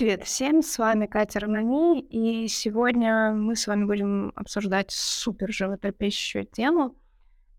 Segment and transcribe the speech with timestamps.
[0.00, 6.46] Привет всем, с вами Катя Романи, и сегодня мы с вами будем обсуждать супер животрепещущую
[6.46, 6.96] тему.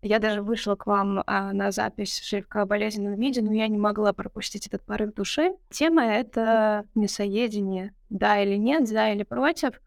[0.02, 3.78] Я даже вышла к вам а, на запись в слегка болезненном виде, но я не
[3.78, 5.52] могла пропустить этот порыв души.
[5.70, 9.80] Тема— это мясоедение, да или нет, за или против.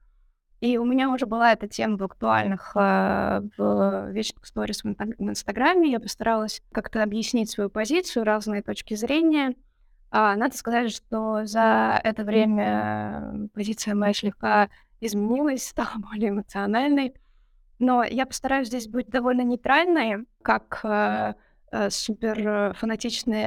[0.61, 4.87] И у меня уже была эта тема в актуальных, а, в вечных сторис в
[5.19, 5.91] Инстаграме.
[5.91, 9.55] Я постаралась как-то объяснить свою позицию, разные точки зрения—
[10.11, 14.70] а, надо сказать, что за это время позиция моя слегка
[15.02, 17.13] изменилась, стала более эмоциональной.
[17.80, 21.33] Но я постараюсь здесь быть довольно нейтральной, как э,
[21.71, 22.73] э, супер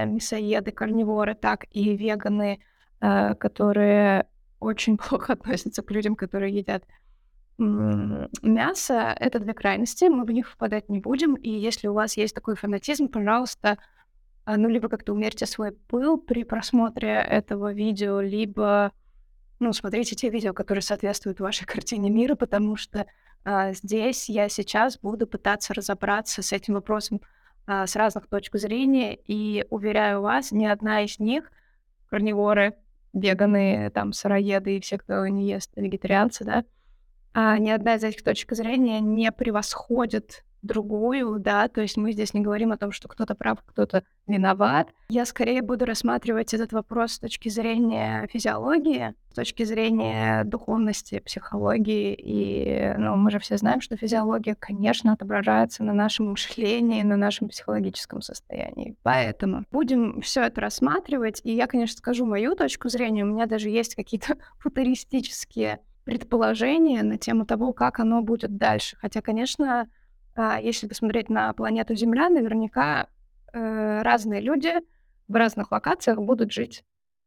[0.07, 2.61] мясоеды, карниворы, так и веганы,
[3.01, 4.27] э, которые
[4.61, 6.85] очень плохо относятся к людям, которые едят
[7.61, 9.17] мясо.
[9.19, 11.35] Это две крайности, мы в них впадать не будем.
[11.35, 13.79] И если у вас есть такой фанатизм, пожалуйста,
[14.57, 18.93] ну, либо как-то умерьте свой пыл при просмотре этого видео, либо,
[19.61, 23.07] ну, смотрите те видео, которые соответствуют вашей картине мира, потому что
[23.45, 27.21] а, здесь я сейчас буду пытаться разобраться с этим вопросом
[27.67, 31.51] а, с разных точек зрения, и, уверяю вас, ни одна из них,
[32.09, 32.75] карниворы,
[33.13, 36.65] веганы, там, сыроеды и все, кто не ест, вегетарианцы, да,
[37.35, 42.35] а, ни одна из этих точек зрения не превосходит другую, да, то есть мы здесь
[42.35, 44.89] не говорим о том, что кто-то прав, кто-то виноват.
[45.09, 52.15] Я скорее буду рассматривать этот вопрос с точки зрения физиологии, с точки зрения духовности, психологии,
[52.15, 57.49] и, ну, мы же все знаем, что физиология, конечно, отображается на нашем мышлении, на нашем
[57.49, 58.97] психологическом состоянии.
[59.03, 63.69] Поэтому будем все это рассматривать, и я, конечно, скажу мою точку зрения, у меня даже
[63.69, 68.97] есть какие-то футуристические предположения на тему того, как оно будет дальше.
[68.99, 69.89] Хотя, конечно,
[70.63, 73.09] если посмотреть на планету Земля, наверняка
[73.53, 74.75] э, разные люди
[75.27, 76.85] в разных локациях будут жить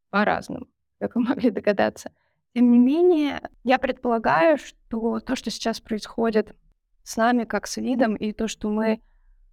[0.09, 0.67] по-разному,
[1.00, 2.12] как вы могли догадаться.
[2.54, 6.56] Тем не менее, я предполагаю, что то, что сейчас происходит
[7.04, 9.02] с нами, как с видом, и то, что мы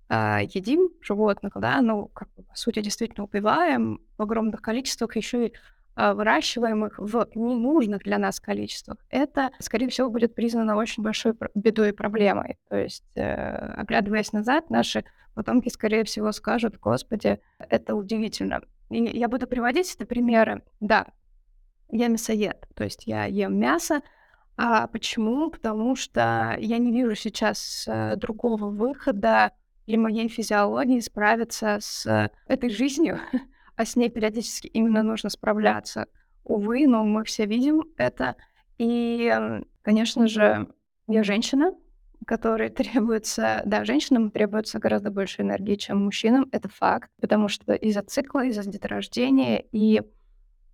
[0.08, 5.52] э, едим животных, да, ну, как по сути, действительно убиваем в огромных количествах, еще и
[5.52, 11.88] а, выращиваемых в ненужных для нас количествах, это, скорее всего, будет признано очень большой бедой
[11.88, 12.58] и проблемой.
[12.68, 13.44] То есть, э,
[13.76, 15.04] оглядываясь назад, наши
[15.34, 18.60] потомки, скорее всего, скажут, господи, это удивительно.
[18.90, 20.62] И я буду приводить это примеры.
[20.80, 21.06] Да,
[21.90, 24.02] я мясоед, то есть я ем мясо.
[24.56, 25.50] А почему?
[25.50, 29.52] Потому что я не вижу сейчас э, другого выхода
[29.86, 33.20] для моей физиологии справиться с этой жизнью,
[33.78, 36.08] а с ней периодически именно нужно справляться.
[36.42, 38.34] Увы, но мы все видим это.
[38.76, 39.32] И,
[39.82, 40.66] конечно же,
[41.06, 41.72] я женщина,
[42.26, 48.02] которой требуется, да, женщинам требуется гораздо больше энергии, чем мужчинам, это факт, потому что из-за
[48.02, 50.02] цикла, из-за деторождения, и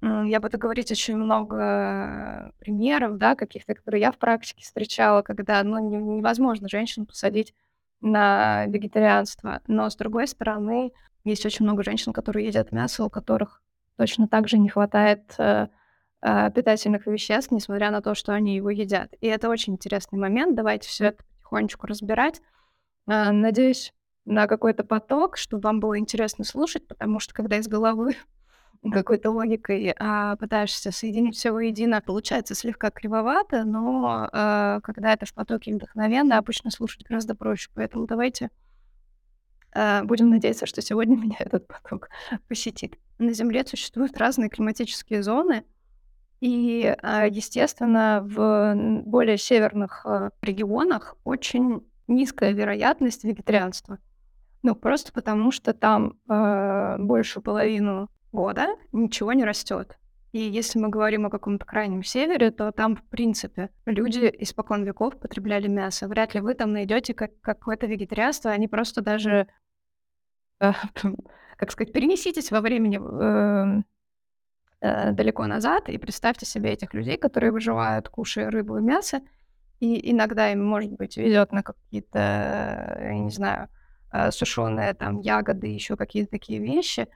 [0.01, 6.17] я буду говорить очень много примеров, да, каких-то, которые я в практике встречала, когда, ну,
[6.17, 7.55] невозможно женщину посадить
[8.01, 10.93] на вегетарианство, но, с другой стороны,
[11.25, 13.63] есть очень много женщин, которые едят мясо, у которых
[13.97, 15.69] точно так же не хватает э,
[16.21, 19.13] э, питательных веществ, несмотря на то, что они его едят.
[19.21, 20.55] И это очень интересный момент.
[20.55, 22.43] Давайте все это потихонечку разбирать.
[23.07, 28.17] Э, надеюсь на какой-то поток, чтобы вам было интересно слушать, потому что когда из головы
[28.93, 35.35] какой-то логикой а, пытаешься соединить все воедино, получается слегка кривовато, но а, когда это в
[35.35, 37.71] потоке вдохновенно, обычно слушать гораздо проще.
[37.75, 38.51] Поэтому давайте
[40.05, 42.09] будем надеяться, что сегодня меня этот поток
[42.49, 42.99] посетит.
[43.19, 45.65] На Земле существуют разные климатические зоны,
[46.41, 48.75] и, а, естественно, в
[49.07, 53.99] более северных а, регионах очень низкая вероятность вегетарианства.
[54.63, 59.99] Ну, просто потому что там э, большую половину года ничего не растет.
[60.33, 65.19] И если мы говорим о каком-то крайнем севере, то там, в принципе, люди испокон веков
[65.19, 66.09] потребляли мясо.
[66.09, 69.49] Вряд ли вы там найдете как какое-то вегетарианство, они просто даже
[71.57, 73.83] как сказать, перенеситесь во времени э,
[74.81, 79.21] э, далеко назад и представьте себе этих людей, которые выживают, кушая рыбу и мясо,
[79.81, 83.69] и иногда им, может быть, везет на какие-то, я не знаю,
[84.13, 87.09] э, сушеные там ягоды, еще какие-то такие вещи.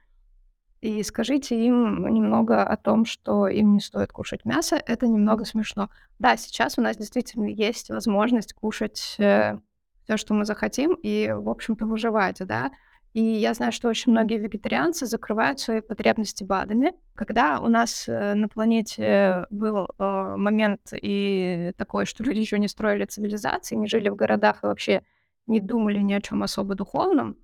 [0.81, 4.81] И скажите им немного о том, что им не стоит кушать мясо.
[4.87, 5.91] Это немного смешно.
[6.21, 9.59] Да, сейчас у нас действительно есть возможность кушать э,
[10.05, 12.71] все, что мы захотим, и, в общем-то, выживать, да.
[13.15, 16.93] И я знаю, что очень многие вегетарианцы закрывают свои потребности БАДами.
[17.15, 22.69] Когда у нас э, на планете был э, момент и такой, что люди еще не
[22.69, 25.03] строили цивилизации, не жили в городах и вообще
[25.47, 27.37] не думали ни о чем особо духовном,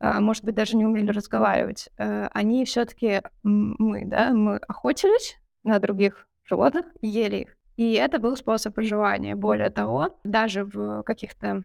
[0.00, 6.26] э, может быть, даже не умели разговаривать, они все-таки мы, да, мы охотились, на других
[6.44, 7.56] животных ели их.
[7.76, 9.34] И это был способ выживания.
[9.34, 11.62] Более того, даже в каких-то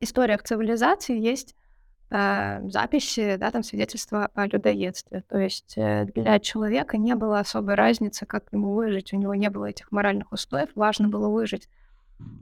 [0.00, 1.63] историях цивилизации есть э,
[2.10, 5.24] записи, да, там свидетельства о людоедстве.
[5.28, 9.12] То есть э, для человека не было особой разницы, как ему выжить.
[9.12, 10.68] У него не было этих моральных устоев.
[10.74, 11.68] Важно было выжить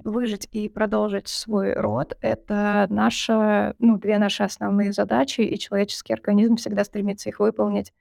[0.05, 6.56] выжить и продолжить свой род— это наша, ну, две наши основные задачи, и человеческий организм
[6.56, 7.93] всегда стремится их выполнить.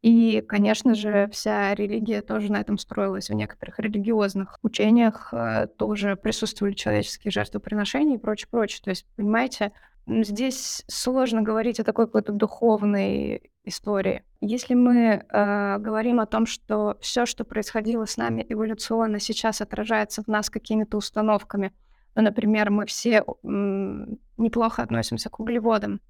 [0.00, 3.30] И, конечно же, вся религия тоже на этом строилась.
[3.30, 8.80] В некоторых религиозных учениях э, тоже присутствовали человеческие жертвоприношения и прочее, прочее.
[8.84, 9.72] То есть, понимаете,
[10.08, 14.24] здесь сложно говорить о такой какой-то духовной истории.
[14.40, 20.22] Если мы э, говорим о том, что все, что происходило с нами эволюционно, сейчас отражается
[20.22, 21.72] в нас какими-то установками,
[22.14, 26.00] ну, например, мы все м, неплохо относимся к углеводам.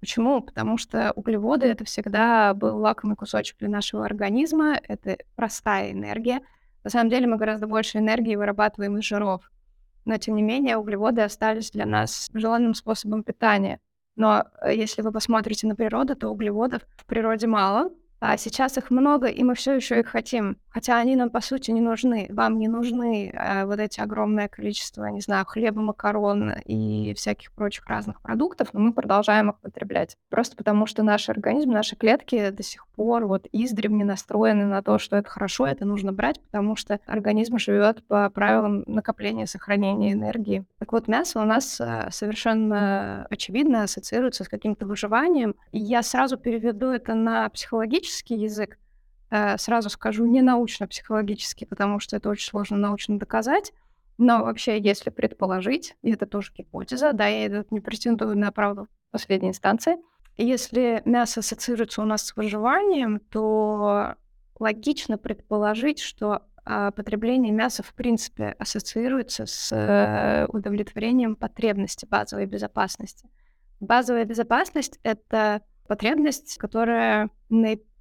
[0.00, 0.40] Почему?
[0.42, 6.40] Потому что углеводы это всегда был лакомый кусочек для нашего организма, это простая энергия.
[6.82, 9.48] На самом деле мы гораздо больше энергии вырабатываем из жиров.
[10.04, 13.80] Но, тем не менее, углеводы остались для нас желанным способом питания.
[14.16, 17.90] Но э, если вы посмотрите на природу, то углеводов в природе мало,
[18.20, 20.58] а сейчас их много, и мы все еще их хотим.
[20.72, 22.26] Хотя они нам, по сути, не нужны.
[22.30, 27.86] Вам не нужны э, вот эти огромное количество, не знаю, хлеба, макарон и всяких прочих
[27.86, 30.16] разных продуктов, но мы продолжаем их потреблять.
[30.30, 34.98] Просто потому, что наш организм, наши клетки до сих пор вот издревне настроены на то,
[34.98, 40.64] что это хорошо, это нужно брать, потому что организм живет по правилам накопления, сохранения энергии.
[40.78, 45.54] Так вот, мясо у нас э, совершенно очевидно ассоциируется с каким-то выживанием.
[45.70, 48.78] И я сразу переведу это на психологический язык,
[49.56, 53.72] сразу скажу, не научно-психологический, потому что это очень сложно научно доказать.
[54.18, 58.88] Но вообще, если предположить, и это тоже гипотеза, да, я это не претендую на правду
[59.08, 59.96] в последней инстанции,
[60.36, 64.14] если мясо ассоциируется у нас с выживанием, то
[64.58, 73.28] логично предположить, что а, потребление мяса в принципе ассоциируется с э, удовлетворением потребности базовой безопасности.
[73.80, 77.30] Базовая безопасность— это потребность, которая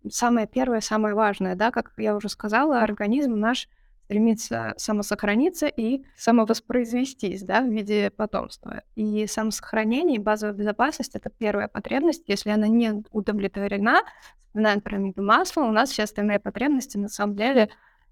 [0.09, 3.67] самое первое, самое важное, да, как я уже сказала, организм наш
[4.05, 8.83] стремится самосохраниться и самовоспроизвестись, да, в виде потомства.
[8.95, 12.23] И самосохранение и базовая безопасность— это первая потребность.
[12.27, 14.01] Если она не удовлетворена,
[14.47, 17.69] вспоминаем пирамиду масла, у нас все остальные потребности на самом деле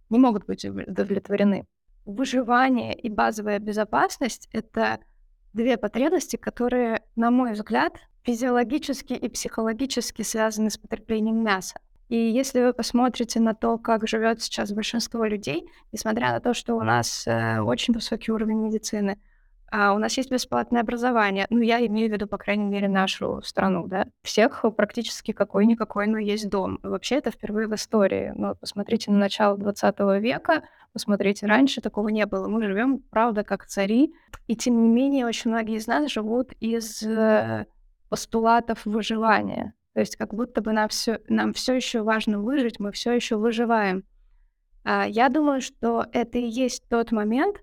[0.09, 1.67] не могут быть удовлетворены.
[2.05, 4.99] Выживание и базовая безопасность— это
[5.51, 7.97] две потребности, которые, на мой взгляд,
[8.29, 11.79] физиологически и психологически связаны с потреблением мяса.
[12.09, 16.75] И если вы посмотрите на то, как живет сейчас большинство людей, несмотря на то, что
[16.75, 19.19] у нас э, очень высокий уровень медицины,
[19.71, 23.41] а у нас есть бесплатное образование, ну, я имею в виду, по крайней мере, нашу
[23.41, 26.79] страну, да, всех практически какой-никакой, но есть дом.
[26.83, 28.31] Вообще это впервые в истории.
[28.35, 32.47] Но посмотрите на начало 20 века, посмотрите, раньше такого не было.
[32.47, 34.13] Мы живем, правда, как цари,
[34.45, 37.65] и тем не менее очень многие из нас живут из э,
[38.09, 39.73] постулатов выживания.
[39.93, 43.37] То есть как будто бы нам все, нам все еще важно выжить, мы все еще
[43.37, 44.03] выживаем.
[44.83, 47.57] А, я думаю, что это и есть тот момент,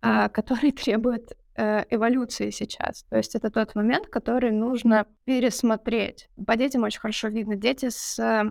[0.00, 3.04] а, который требует э, эволюции сейчас.
[3.10, 6.28] То есть это тот момент, который нужно пересмотреть.
[6.46, 7.56] По детям очень хорошо видно.
[7.56, 8.50] Дети с э,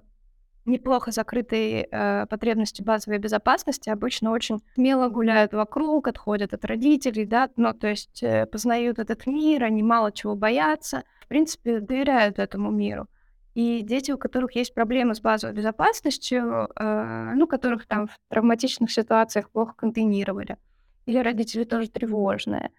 [0.66, 7.50] неплохо закрытой э, потребностью базовой безопасности обычно очень смело гуляют вокруг, отходят от родителей, да,
[7.56, 13.08] ну, то есть э, познают этот мир, они мало чего боятся, принципе, доверяют этому миру.
[13.56, 18.92] И дети, у которых есть проблемы с базовой безопасностью, э, ну, которых там в травматичных
[18.92, 20.58] ситуациях плохо контейнировали,
[21.06, 22.72] или родители тоже тревожные,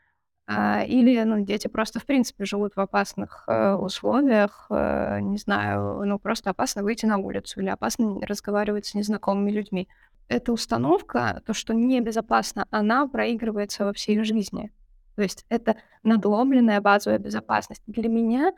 [0.46, 6.02] а, или, ну, дети просто, в принципе, живут в опасных э, условиях, э, не знаю,
[6.04, 9.88] ну, просто опасно выйти на улицу или опасно разговаривать с незнакомыми людьми.
[10.28, 14.72] Эта установка, то, что небезопасно, она проигрывается во всей жизни.
[15.20, 17.82] То есть это надломленная базовая безопасность.
[17.86, 18.54] Для меня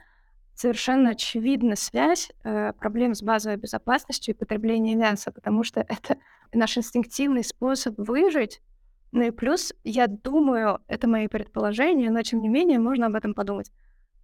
[0.54, 6.18] совершенно очевидна связь э, проблем с базовой безопасностью и потреблением мяса, потому что это
[6.52, 8.62] наш инстинктивный способ выжить
[9.10, 13.34] ну и плюс, я думаю, это мои предположения, но тем не менее можно об этом
[13.34, 13.72] подумать.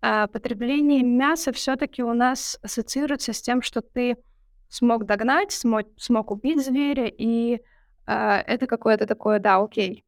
[0.00, 4.16] А потребление мяса все-таки у нас ассоциируется с тем, что ты
[4.68, 7.60] смог догнать, смог, смог убить зверя, и
[8.06, 10.04] а, это какое-то такое, да, окей,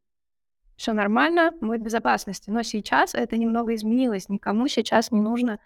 [0.80, 2.49] все нормально, мы в безопасности.
[2.49, 4.30] Но сейчас это немного изменилось.
[4.30, 5.60] Никому сейчас не нужно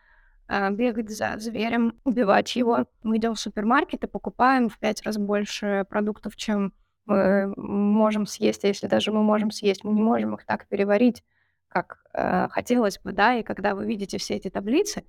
[0.48, 2.86] а, бегать за зверем, убивать его.
[3.04, 6.72] Мы идем в супермаркет и покупаем в пять раз больше продуктов, чем
[7.06, 11.22] мы можем съесть, а если даже мы можем съесть, мы не можем их так переварить,
[11.68, 15.04] как э, хотелось бы, да, и когда вы видите все эти таблицы,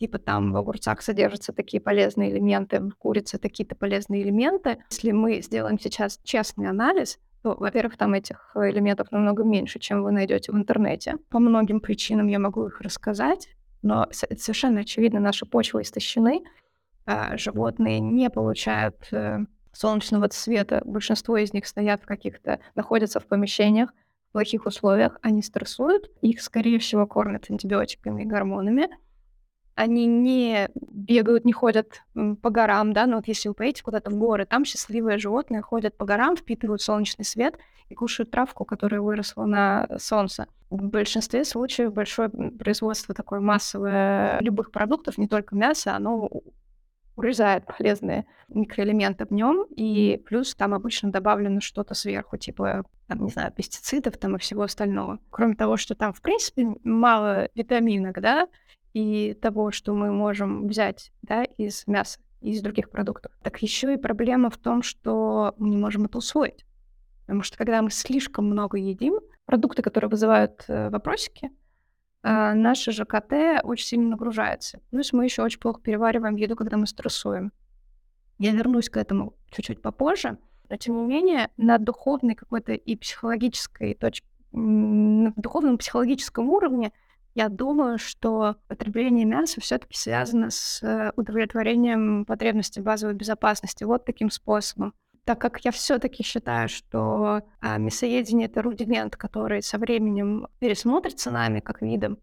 [0.00, 4.78] типа там в огурцах содержатся такие полезные элементы, в курице такие-то полезные элементы.
[4.90, 10.10] Если мы сделаем сейчас честный анализ, то, во-первых, там этих элементов намного меньше, чем вы
[10.10, 11.14] найдете в интернете.
[11.30, 13.50] По многим причинам я могу их рассказать,
[13.82, 16.42] но совершенно очевидно, наши почвы истощены,
[17.04, 20.82] а животные не получают э, солнечного света.
[20.84, 23.90] Большинство из них стоят в каких-то, находятся в помещениях,
[24.30, 28.88] в плохих условиях, они стрессуют, их, скорее всего, кормят антибиотиками и гормонами,
[29.76, 34.16] они не бегают, не ходят по горам, да, но вот если вы поедете куда-то в
[34.16, 39.44] горы, там счастливые животные ходят по горам, впитывают солнечный свет и кушают травку, которая выросла
[39.44, 40.48] на солнце.
[40.70, 46.30] В большинстве случаев большое производство такое массовое любых продуктов, не только мяса, оно
[47.14, 53.30] урезает полезные микроэлементы в нем, и плюс там обычно добавлено что-то сверху, типа, там, не
[53.30, 55.18] знаю, пестицидов там и всего остального.
[55.30, 58.48] Кроме того, что там, в принципе, мало витаминок, да,
[58.96, 63.30] и того, что мы можем взять да, из мяса, из других продуктов.
[63.42, 66.64] Так еще и проблема в том, что мы не можем это усвоить.
[67.26, 71.50] Потому что когда мы слишком много едим, продукты, которые вызывают э, вопросики,
[72.22, 74.80] э, наше ЖКТ очень сильно нагружается.
[74.90, 77.52] Плюс мы еще очень плохо перевариваем еду, когда мы стрессуем.
[78.38, 80.38] Я вернусь к этому чуть-чуть попозже.
[80.70, 86.92] Но тем не менее, на духовной какой-то и психологической точке, на духовном психологическом уровне
[87.36, 94.30] я думаю, что потребление мяса все-таки связано с э, удовлетворением потребностей базовой безопасности вот таким
[94.30, 94.94] способом.
[95.24, 101.60] Так как я все-таки считаю, что а, мясоедение это рудимент, который со временем пересмотрится нами
[101.60, 102.18] как видом,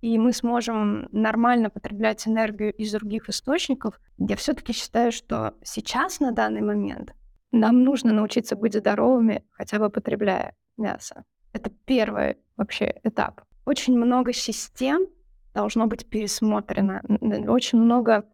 [0.00, 6.32] и мы сможем нормально потреблять энергию из других источников, я все-таки считаю, что сейчас, на
[6.32, 7.14] данный момент,
[7.52, 11.24] нам нужно научиться быть здоровыми, хотя бы потребляя мясо.
[11.52, 15.06] Это первый вообще этап очень много систем
[15.54, 17.02] должно быть пересмотрено,
[17.48, 18.24] очень много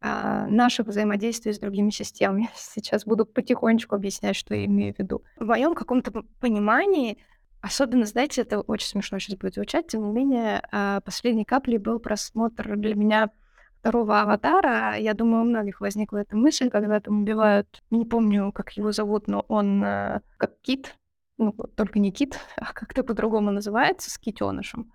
[0.00, 2.50] а, наших взаимодействий с другими системами.
[2.54, 5.22] Сейчас буду потихонечку объяснять, что я имею в виду.
[5.38, 7.18] В моем каком-то понимании,
[7.60, 11.98] особенно, знаете, это очень смешно сейчас будет звучать, тем не менее, а, последней каплей был
[11.98, 13.30] просмотр для меня
[13.80, 14.96] второго аватара.
[14.96, 19.28] Я думаю, у многих возникла эта мысль, когда там убивают, не помню, как его зовут,
[19.28, 20.96] но он э, как кит,
[21.38, 24.92] ну, только не кит, а как-то по-другому называется, с китенышем.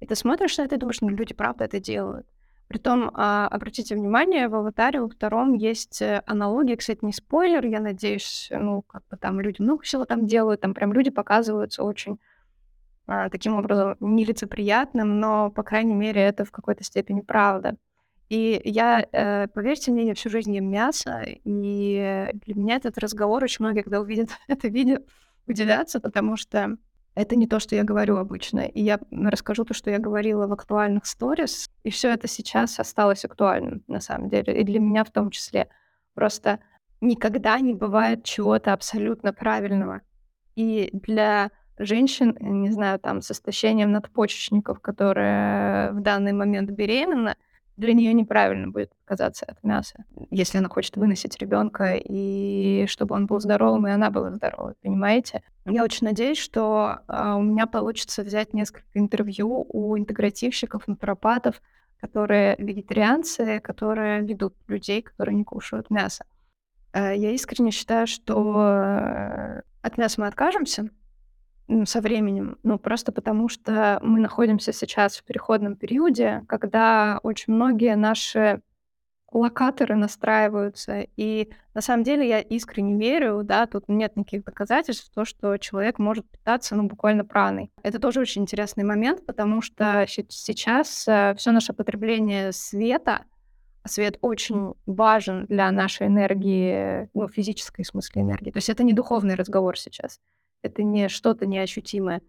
[0.00, 2.26] И ты смотришь на это и думаешь, ну, люди правда это делают.
[2.68, 7.80] Притом, а, обратите внимание, в «Аватаре» во втором есть э, аналогия, кстати, не спойлер, я
[7.80, 12.20] надеюсь, ну, как бы там люди много всего там делают, там прям люди показываются очень
[13.08, 17.76] а, таким образом нелицеприятным, но, по крайней мере, это в какой-то степени правда.
[18.28, 23.42] И я, э, поверьте мне, я всю жизнь ем мясо, и для меня этот разговор
[23.42, 24.98] очень многие, когда увидят это видео,
[25.50, 26.76] удивляться, потому что
[27.14, 28.60] это не то, что я говорю обычно.
[28.60, 33.24] И я расскажу то, что я говорила в актуальных сторис, и все это сейчас осталось
[33.24, 35.68] актуальным, на самом деле, и для меня в том числе.
[36.14, 36.60] Просто
[37.00, 40.02] никогда не бывает чего-то абсолютно правильного.
[40.54, 47.36] И для женщин, не знаю, там, с истощением надпочечников, которые в данный момент беременна,
[47.80, 53.26] для нее неправильно будет отказаться от мяса, если она хочет выносить ребенка и чтобы он
[53.26, 55.42] был здоровым, и она была здоровой, понимаете?
[55.64, 61.60] Я очень надеюсь, что э, у меня получится взять несколько интервью у интегративщиков, натуропатов,
[62.00, 66.24] которые вегетарианцы, которые ведут людей, которые не кушают мясо.
[66.92, 70.90] Э, я искренне считаю, что э, от мяса мы откажемся,
[71.84, 77.96] со временем, ну, просто потому что мы находимся сейчас в переходном периоде, когда очень многие
[77.96, 78.60] наши
[79.32, 81.06] локаторы настраиваются.
[81.16, 85.56] И на самом деле я искренне верю, да, тут нет никаких доказательств, в то, что
[85.58, 87.70] человек может питаться, ну, буквально праной.
[87.82, 93.24] Это тоже очень интересный момент, потому что сейчас э, все наше потребление света,
[93.86, 98.50] свет очень важен для нашей энергии, ну, физической смысле энергии.
[98.50, 100.20] То есть это не духовный разговор сейчас
[100.62, 102.22] это не что-то неощутимое.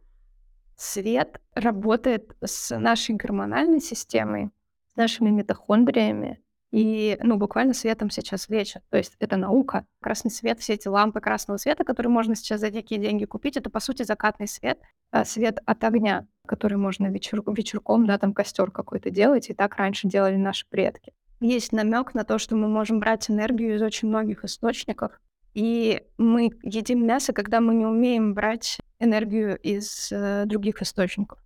[0.75, 4.49] Свет работает с нашей гормональной системой,
[4.93, 8.83] с нашими митохондриями, и, ну, буквально светом сейчас лечат.
[8.89, 9.85] То есть это наука.
[10.01, 13.69] Красный свет, все эти лампы красного света, которые можно сейчас за дикие деньги купить, это,
[13.69, 14.79] по сути, закатный свет,
[15.11, 17.43] а свет от огня, который можно вечер...
[17.45, 21.13] вечерком, да, там костер какой-то делать, и так раньше делали наши предки.
[21.41, 25.19] Есть намек на то, что мы можем брать энергию из очень многих источников,
[25.53, 31.39] и мы едим мясо, когда мы не умеем брать энергию из э, других источников.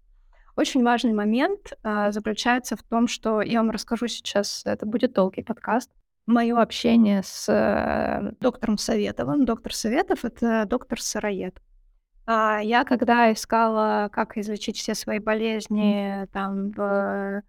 [0.56, 5.44] Очень важный момент э, заключается в том, что я вам расскажу сейчас, это будет долгий
[5.44, 5.92] подкаст,
[6.26, 9.46] мое общение с э, доктором Советовым.
[9.46, 11.60] Доктор Советов— это доктор сыроед.
[12.28, 17.44] А я, когда искала, как излечить все свои болезни там в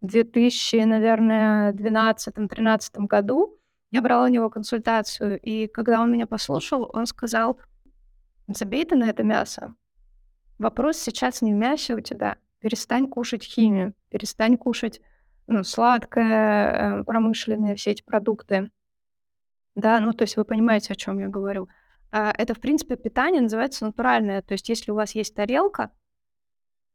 [0.00, 3.58] 2000, наверное, 12-13 году.
[3.92, 7.60] Я брала у него консультацию, и когда он меня послушал, он сказал,
[8.48, 9.74] забей ты на это мясо.
[10.58, 12.38] Вопрос сейчас не в мясе у тебя.
[12.58, 15.00] Перестань кушать химию, перестань кушать
[15.46, 18.70] ну, сладкое, э, промышленные все эти продукты.
[19.74, 21.68] Да, ну то есть вы понимаете, о чем я говорю.
[22.10, 24.40] А, это, в принципе, питание называется натуральное.
[24.40, 25.90] То есть если у вас есть тарелка,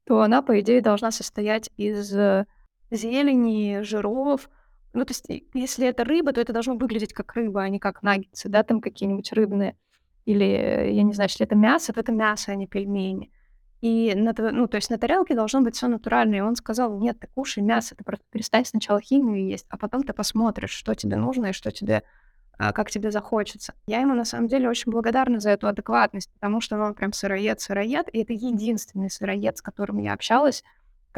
[0.05, 2.47] то она, по идее, должна состоять из э,
[2.89, 4.49] зелени, жиров.
[4.97, 8.01] Ну, то есть если это рыба, то это должно выглядеть как рыба, а не как
[8.01, 9.77] наггетсы, да, там какие-нибудь рыбные.
[10.25, 10.43] Или,
[10.91, 13.31] я не знаю, если это мясо, то это мясо, а не пельмени.
[13.79, 16.39] И на, ну, то есть на тарелке должно быть все натуральное.
[16.39, 20.01] И он сказал, нет, ты кушай мясо, ты просто перестань сначала химию есть, а потом
[20.01, 22.01] ты посмотришь, что тебе нужно и что тебе
[22.57, 23.75] а, как тебе захочется.
[23.85, 28.09] Я ему на самом деле очень благодарна за эту адекватность, потому что он прям сыроед-сыроед,
[28.11, 30.63] и это единственный сыроед, с которым я общалась,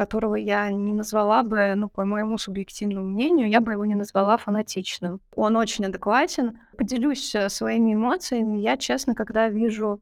[0.00, 4.38] которого я не назвала бы, ну, по моему субъективному мнению, я бы его не назвала
[4.38, 5.20] фанатичным.
[5.36, 6.58] Он очень адекватен.
[6.78, 8.60] Поделюсь э, своими эмоциями.
[8.60, 10.00] Я, честно, когда вижу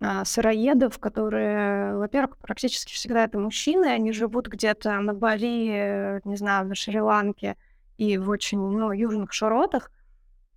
[0.00, 6.34] а, сыроедов, которые, во-первых, практически всегда это мужчины, они живут где-то на Бали, э, не
[6.34, 7.56] знаю, на Шри-Ланке
[7.98, 9.92] и в очень, ну, южных широтах,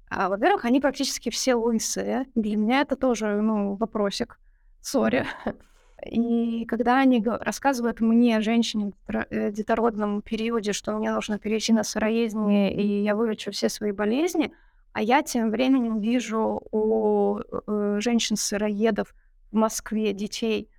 [0.10, 2.26] а, во-первых, они практически все лысые.
[2.34, 4.40] Для меня это тоже, ну, вопросик.
[4.82, 5.28] Сори.
[6.06, 11.84] И когда они рассказывают мне, женщине в э, детородном периоде, что мне нужно перейти на
[11.84, 14.54] сыроедение, и я вылечу все свои болезни,
[14.94, 19.14] а я тем временем вижу у э, женщин-сыроедов
[19.52, 20.70] в Москве детей,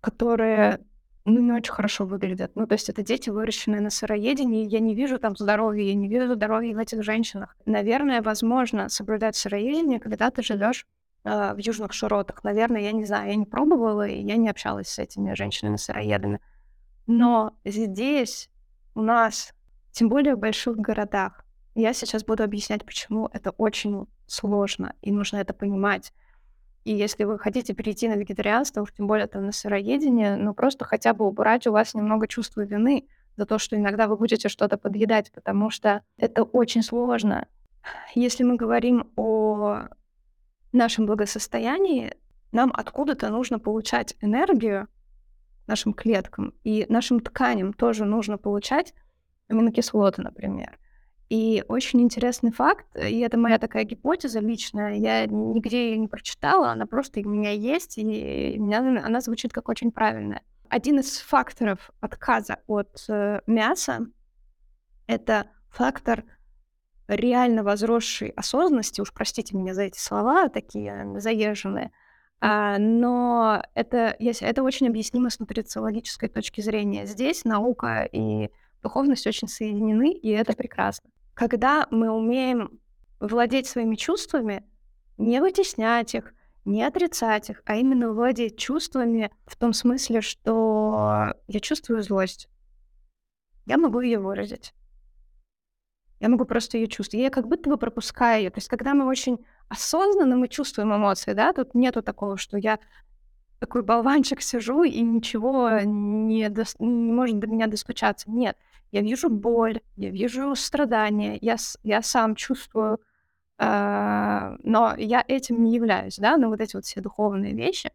[0.00, 0.80] которые
[1.24, 2.52] ну, не очень хорошо выглядят.
[2.54, 6.08] Ну, то есть это дети, выращенные на сыроедении, я не вижу там здоровья, я не
[6.08, 7.56] вижу здоровья в этих женщинах.
[7.66, 10.86] Наверное, возможно соблюдать сыроедение, когда ты живешь
[11.26, 12.44] э, в южных широтах.
[12.44, 16.40] Наверное, я не знаю, я не пробовала, и я не общалась с этими женщинами-сыроедами.
[17.06, 18.50] Но здесь
[18.94, 19.52] у нас,
[19.92, 25.36] тем более в больших городах, я сейчас буду объяснять, почему это очень сложно, и нужно
[25.36, 26.12] это понимать.
[26.84, 31.12] И если вы хотите перейти на вегетарианство, тем более там на сыроедение, ну просто хотя
[31.12, 35.32] бы убрать у вас немного чувства вины за то, что иногда вы будете что-то подъедать,
[35.32, 37.48] потому что это очень сложно.
[38.14, 39.88] Если мы говорим о
[40.72, 42.14] нашем благосостоянии,
[42.52, 44.88] нам откуда-то нужно получать энергию
[45.66, 48.94] нашим клеткам, и нашим тканям тоже нужно получать
[49.48, 50.78] аминокислоты, например.
[51.28, 56.70] И очень интересный факт, и это моя такая гипотеза личная, я нигде ее не прочитала,
[56.70, 60.42] она просто у меня есть, и меня, она звучит как очень правильная.
[60.68, 64.06] Один из факторов отказа от э, мяса—
[65.06, 66.24] это фактор
[67.08, 71.92] реально возросшей осознанности, уж простите меня за эти слова, такие заезженные,
[72.40, 77.06] а, но это, если, это очень объяснимо с нутрициологической точки зрения.
[77.06, 78.50] Здесь наука и
[78.82, 81.10] духовность очень соединены, и это прекрасно.
[81.34, 82.78] Когда мы умеем
[83.20, 84.64] владеть своими чувствами,
[85.16, 91.60] не вытеснять их, не отрицать их, а именно владеть чувствами в том смысле, что я
[91.60, 92.48] чувствую злость.
[93.66, 94.74] Я могу ее выразить.
[96.20, 97.24] Я могу просто ее чувствовать.
[97.24, 98.50] Я как будто бы пропускаю ее.
[98.50, 102.78] То есть, когда мы очень осознанно мы чувствуем эмоции, да, тут нету такого, что я
[103.58, 106.64] такой болванчик сижу и ничего не, до...
[106.78, 108.30] не может до меня достучаться.
[108.30, 108.56] Нет,
[108.92, 113.00] я вижу боль, я вижу страдания, я, я сам чувствую,
[113.58, 117.90] э, но я этим не являюсь, да, но вот эти вот все духовные вещи.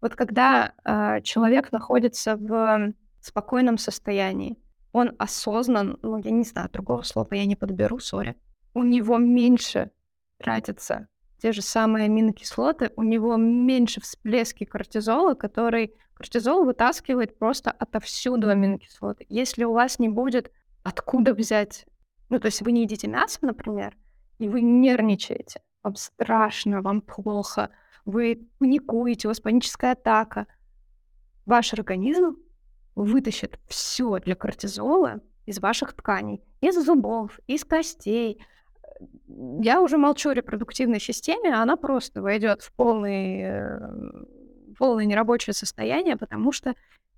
[0.00, 4.56] Вот когда э, человек находится в спокойном состоянии,
[4.92, 8.36] он осознан, ну, я не знаю, другого слова я не подберу, сори,
[8.74, 9.90] у него меньше
[10.38, 18.48] тратится те же самые аминокислоты, у него меньше всплески кортизола, который кортизол вытаскивает просто отовсюду
[18.48, 19.24] аминокислоты.
[19.28, 20.50] Если у вас не будет
[20.82, 21.86] откуда взять,
[22.28, 23.96] ну, то есть вы не едите мясо, например,
[24.38, 27.70] и вы нервничаете, вам страшно, вам плохо,
[28.04, 30.46] вы паникуете, у вас паническая атака,
[31.46, 32.36] ваш организм
[33.04, 38.42] вытащит все для кортизола из ваших тканей, из зубов, из костей,
[39.60, 43.80] я уже молчу о репродуктивной системе, она просто войдет в полный, э,
[44.76, 46.74] полное нерабочее состояние, потому что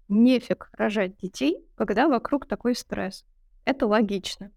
[0.09, 3.25] нефиг рожать детей, когда вокруг такой стресс.
[3.65, 4.51] Это логично.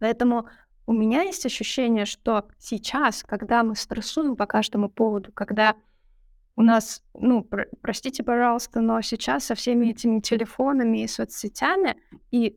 [0.00, 0.48] Поэтому
[0.86, 5.76] у меня есть ощущение, что сейчас, когда мы стрессуем по каждому поводу, когда
[6.56, 11.96] у нас, ну, пр- простите, пожалуйста, но сейчас со всеми этими телефонами и соцсетями
[12.30, 12.56] и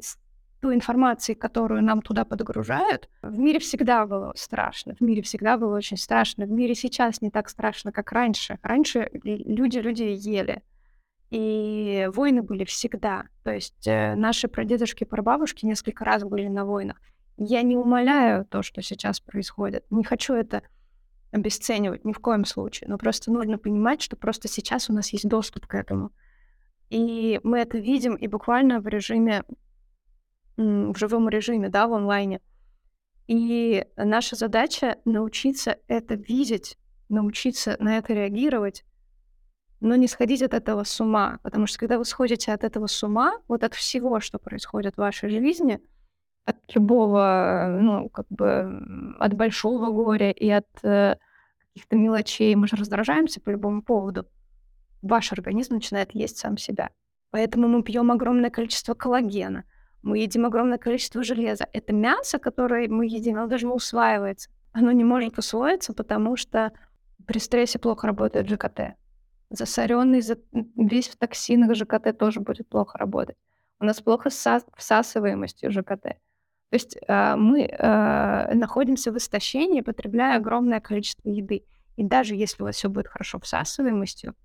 [0.62, 5.78] той информации, которую нам туда подгружают, в мире всегда было страшно, в мире всегда было
[5.78, 8.60] очень страшно, в мире сейчас не так страшно, как раньше.
[8.64, 10.64] Раньше люди люди ели.
[11.30, 13.26] И войны были всегда.
[13.44, 17.02] То есть э, наши прадедушки и прабабушки несколько раз были на войнах.
[17.36, 19.84] Я не умоляю то, что сейчас происходит.
[19.90, 20.64] Не хочу это
[21.32, 22.90] обесценивать ни в коем случае.
[22.90, 26.12] Но просто нужно понимать, что просто сейчас у нас есть доступ к этому.
[26.90, 29.44] И мы это видим и буквально в режиме,
[30.56, 32.42] в живом режиме, да, в онлайне.
[33.28, 36.78] И наша задача научиться это видеть,
[37.10, 38.86] научиться на это реагировать,
[39.82, 41.40] но не сходить от этого с ума.
[41.44, 45.00] Потому что когда вы сходите от этого с ума, вот от всего, что происходит в
[45.00, 45.82] вашей жизни,
[46.48, 51.18] от любого, ну, как бы, от большого горя и от э,
[51.74, 54.26] каких-то мелочей, мы же раздражаемся по любому поводу,
[55.02, 56.90] ваш организм начинает есть сам себя.
[57.32, 59.66] Поэтому мы пьем огромное количество коллагена,
[60.02, 61.68] мы едим огромное количество железа.
[61.74, 64.50] Это мясо, которое мы едим, оно даже не усваивается.
[64.72, 66.72] Оно не может усвоиться, потому что
[67.26, 68.96] при стрессе плохо работает ЖКТ.
[69.50, 70.38] Засоренный, за...
[70.78, 73.36] весь в токсинах ЖКТ тоже будет плохо работать.
[73.80, 76.18] У нас плохо с всасываемостью ЖКТ.
[76.70, 81.64] То есть э, мы э, находимся в истощении, потребляя огромное количество еды.
[81.96, 84.36] И даже если у вас все будет хорошо всасываемостью,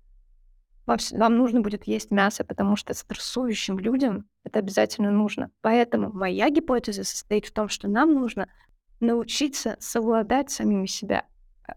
[0.85, 5.51] вам, вам нужно будет есть мясо, потому что стрессующим людям это обязательно нужно.
[5.61, 8.47] Поэтому моя гипотеза состоит в том, что нам нужно
[8.99, 11.25] научиться совладать самими себя.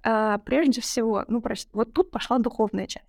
[0.02, 3.06] А, прежде всего, ну, прости, вот тут пошла духовная часть.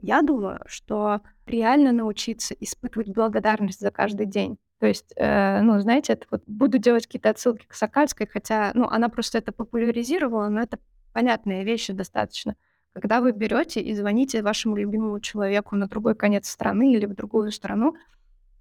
[0.00, 4.58] Я думаю, что реально научиться испытывать благодарность за каждый день.
[4.78, 8.86] То есть, э, ну, знаете, это вот буду делать какие-то отсылки к Сокальской, хотя, ну,
[8.86, 10.78] она просто это популяризировала, но это
[11.12, 12.54] понятные вещи достаточно.
[12.92, 17.50] Когда вы берете и звоните вашему любимому человеку на другой конец страны или в другую
[17.50, 17.96] страну,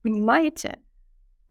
[0.01, 0.79] понимаете,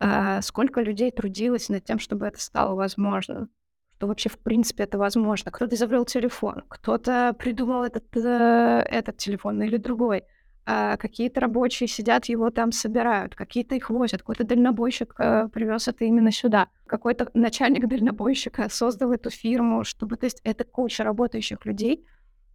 [0.00, 3.50] э, сколько людей трудилось над тем, чтобы это стало возможным,
[3.96, 5.52] что вообще в принципе это возможно.
[5.52, 10.24] Кто-то изобрел телефон, кто-то придумал этот, э, этот телефон или другой.
[10.68, 16.04] А какие-то рабочие сидят, его там собирают, какие-то их возят, какой-то дальнобойщик э, привез это
[16.04, 22.04] именно сюда, какой-то начальник дальнобойщика создал эту фирму, чтобы, то есть это куча работающих людей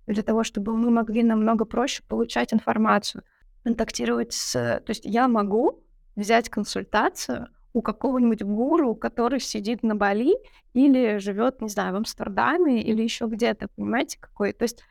[0.08, 3.24] для того, чтобы мы могли намного проще получать информацию,
[3.64, 4.52] контактировать с...
[4.52, 5.82] То есть я могу
[6.18, 10.36] взять консультацию у какого-нибудь гуру, который сидит на Бали
[10.74, 14.52] или живет, не знаю, в Амстердаме или еще где-то, понимаете, какой?
[14.52, 14.84] То есть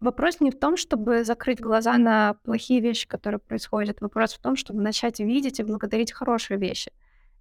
[0.00, 4.00] Вопрос не в том, чтобы закрыть глаза на плохие вещи, которые происходят.
[4.00, 6.92] Вопрос в том, чтобы начать видеть и благодарить хорошие вещи.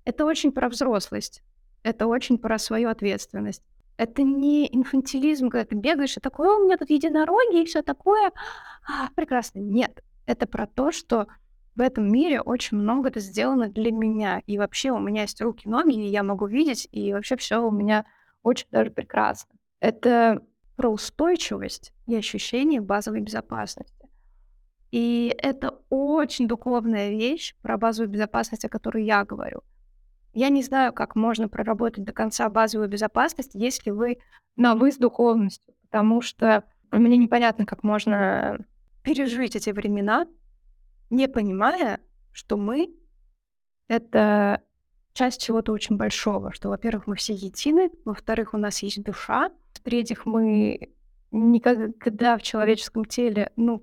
[0.05, 1.43] Это очень про взрослость.
[1.83, 3.63] Это очень про свою ответственность.
[3.97, 8.31] Это не инфантилизм, когда ты бегаешь и такой, у меня тут единороги и все такое.
[8.87, 9.59] А, прекрасно.
[9.59, 10.03] Нет.
[10.25, 11.27] Это про то, что
[11.75, 14.41] в этом мире очень много это сделано для меня.
[14.47, 17.71] И вообще у меня есть руки, ноги, и я могу видеть, и вообще все у
[17.71, 18.05] меня
[18.41, 19.53] очень даже прекрасно.
[19.79, 20.41] Это
[20.77, 24.07] про устойчивость и ощущение базовой безопасности.
[24.91, 29.63] И это очень духовная вещь про базовую безопасность, о которой я говорю.
[30.33, 34.19] Я не знаю, как можно проработать до конца базовую безопасность, если вы
[34.55, 38.59] на вы с духовностью, потому что мне непонятно, как можно
[39.03, 40.27] пережить эти времена,
[41.09, 41.99] не понимая,
[42.31, 42.93] что мы—
[43.87, 44.61] это
[45.13, 50.25] часть чего-то очень большого, что, во-первых, мы все едины, во-вторых, у нас есть душа, в-третьих,
[50.25, 50.91] мы
[51.31, 53.79] никогда в человеческом теле, ну,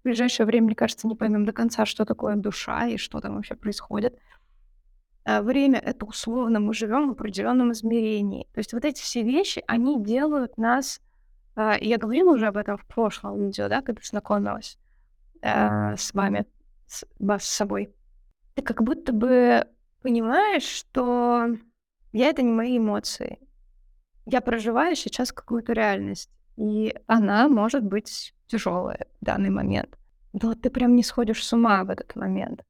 [0.00, 3.34] в ближайшее время, мне кажется, не поймем до конца, что такое душа и что там
[3.34, 4.18] вообще происходит.
[5.24, 8.48] А время— это условно, мы живем в определенном измерении.
[8.54, 11.00] То есть вот эти все вещи, они делают нас...
[11.54, 14.78] А, я говорила уже об этом в прошлом видео, да, когда знакомилась
[15.42, 16.46] а, с вами,
[16.86, 17.94] с, вас с собой.
[18.54, 19.66] Ты как будто бы
[20.00, 21.48] понимаешь, что
[22.12, 23.38] я— это не мои эмоции
[24.30, 29.96] я проживаю сейчас какую-то реальность, и она может быть тяжелая в данный момент.
[30.32, 32.62] Но ты прям не сходишь с ума в этот момент.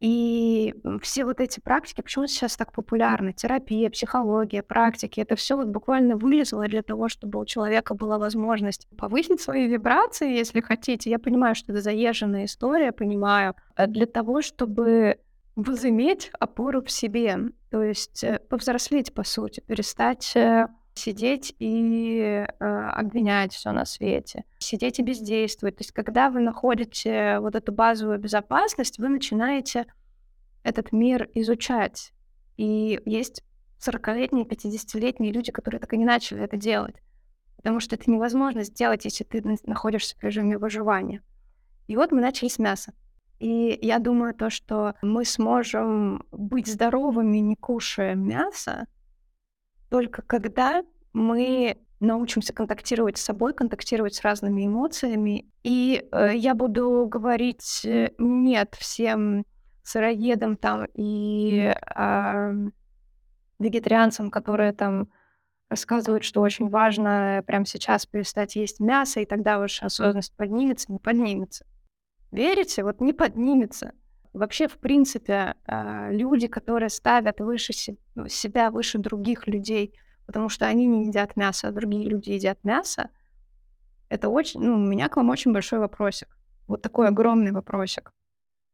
[0.00, 3.32] И все вот эти практики, почему сейчас так популярны?
[3.32, 8.86] Терапия, психология, практики, это все вот буквально вылезло для того, чтобы у человека была возможность
[8.98, 11.08] повысить свои вибрации, если хотите.
[11.08, 13.54] Я понимаю, что это заезженная история, понимаю.
[13.76, 15.20] А для того, чтобы
[15.56, 17.38] возыметь опору в себе,
[17.70, 24.44] то есть э, повзрослеть, по сути, перестать э, сидеть и э, обвинять все на свете,
[24.58, 25.76] сидеть и бездействовать.
[25.76, 29.86] То есть, когда вы находите вот эту базовую безопасность, вы начинаете
[30.62, 32.12] этот мир изучать.
[32.56, 33.42] И есть
[33.80, 36.96] 40-летние, 50-летние люди, которые так и не начали это делать.
[37.56, 41.22] Потому что это невозможно сделать, если ты находишься в режиме выживания.
[41.86, 42.92] И вот мы начали с мяса.
[43.44, 48.86] И я думаю, то, что мы сможем быть здоровыми, не кушая мясо,
[49.90, 55.52] только когда мы научимся контактировать с собой, контактировать с разными эмоциями.
[55.62, 59.44] И э, я буду говорить э, нет всем
[59.82, 62.52] сыроедам там и э,
[63.58, 65.10] вегетарианцам, которые там
[65.68, 70.98] рассказывают, что очень важно прямо сейчас перестать есть мясо, и тогда ваша осознанность поднимется, не
[70.98, 71.66] поднимется.
[72.34, 72.82] Верите?
[72.82, 73.92] Вот не поднимется.
[74.32, 77.72] Вообще, в принципе, э, люди, которые ставят выше
[78.16, 79.94] ну, себя, выше других людей,
[80.26, 83.10] потому что они не едят мясо, а другие люди едят мясо,
[84.08, 86.36] это очень, ну, у меня к вам очень большой вопросик.
[86.66, 88.12] Вот такой огромный вопросик.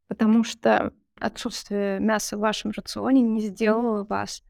[0.08, 4.42] Потому что отсутствие мяса в вашем рационе не сделало вас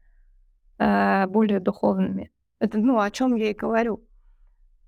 [0.79, 2.31] э, более духовными.
[2.59, 4.07] Это, ну, о чем я и говорю.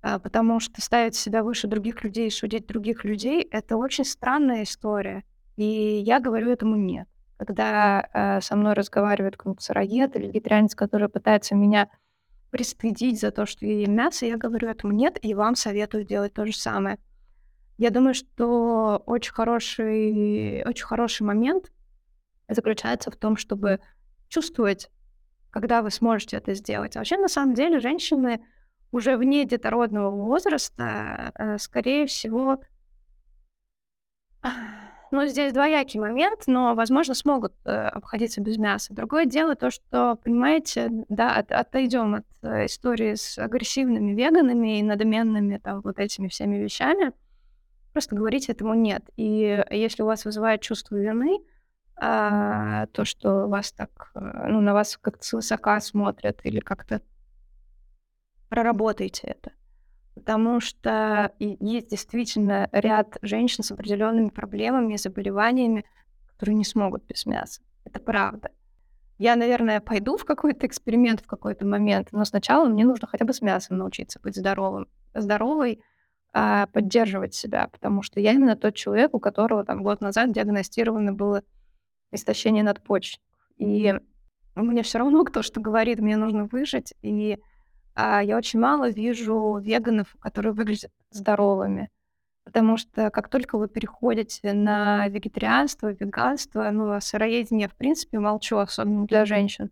[0.06, 4.64] А, потому что ставить себя выше других людей и судить других людей— это очень странная
[4.64, 5.24] история.
[5.56, 7.08] И я говорю этому нет.
[7.38, 11.88] Когда э, со мной разговаривает какой-нибудь или вегетарианец, который пытается меня
[12.50, 16.34] пристыдить за то, что я ем мясо, я говорю этому нет, и вам советую делать
[16.34, 16.98] то же самое.
[17.78, 21.72] Я думаю, что очень хороший, очень хороший момент
[22.46, 23.80] заключается в том, чтобы
[24.28, 24.90] чувствовать,
[25.50, 26.94] когда вы сможете это сделать.
[26.94, 28.42] А вообще, на самом деле, женщины
[28.94, 32.60] уже вне детородного возраста, э, скорее всего,
[35.10, 38.94] ну, здесь двоякий момент, но, возможно, смогут э, обходиться без мяса.
[38.94, 44.82] Другое дело то, что, понимаете, да, от, отойдем от э, истории с агрессивными веганами и
[44.82, 47.12] надменными там вот этими всеми вещами.
[47.92, 49.04] Просто говорить этому нет.
[49.16, 51.38] И если у вас вызывает чувство вины,
[51.96, 57.00] а, то, что вас так, ну, на вас как-то свысока смотрят или как-то
[58.48, 59.52] проработайте это
[60.14, 65.84] потому что есть действительно ряд женщин с определенными проблемами, заболеваниями,
[66.26, 67.62] которые не смогут без мяса.
[67.84, 68.50] Это правда.
[69.18, 73.32] Я, наверное, пойду в какой-то эксперимент в какой-то момент, но сначала мне нужно хотя бы
[73.32, 74.88] с мясом научиться быть здоровым.
[75.14, 75.80] Здоровой,
[76.32, 81.12] а, поддерживать себя, потому что я именно тот человек, у которого там год назад диагностировано
[81.12, 81.42] было
[82.10, 83.24] истощение надпочечников.
[83.56, 83.94] И
[84.56, 87.38] мне все равно, кто что говорит, мне нужно выжить, и
[87.96, 91.90] я очень мало вижу веганов, которые выглядят здоровыми.
[92.44, 98.58] Потому что как только вы переходите на вегетарианство, веганство, ну, о сыроедении, в принципе, молчу,
[98.58, 99.70] особенно для женщин,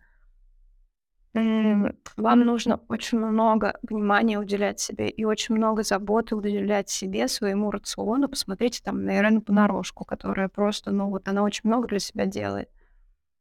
[1.35, 8.29] вам нужно очень много внимания уделять себе и очень много заботы уделять себе, своему рациону.
[8.29, 12.69] Посмотрите там на Ирену Понарошку, которая просто, ну вот она очень много для себя делает.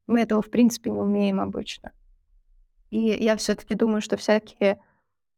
[0.08, 1.92] Мы этого, в принципе, не умеем обычно.
[2.92, 4.80] И я все-таки думаю, что всякие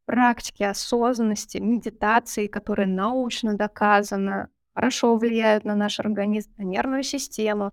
[0.05, 7.71] практики осознанности, медитации, которые научно доказаны, хорошо влияют на наш организм, на нервную систему,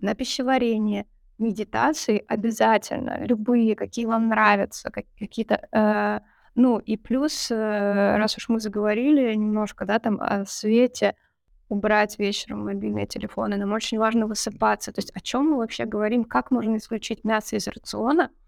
[0.00, 1.06] на пищеварение.
[1.38, 5.68] Медитации обязательно, любые, какие вам нравятся, как, какие-то...
[5.72, 6.20] Э,
[6.54, 11.16] ну и плюс, э, раз уж мы заговорили немножко, да, там о свете,
[11.68, 14.92] убрать вечером мобильные телефоны, нам очень важно высыпаться.
[14.92, 18.30] То есть о чем мы вообще говорим, как можно исключить мясо из рациона—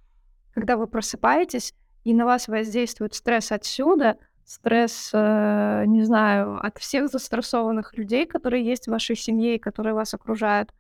[0.55, 7.09] когда вы просыпаетесь, и на вас воздействует стресс отсюда, стресс, э, не знаю, от всех
[7.09, 10.73] застрессованных людей, которые есть в вашей семье и которые вас окружают.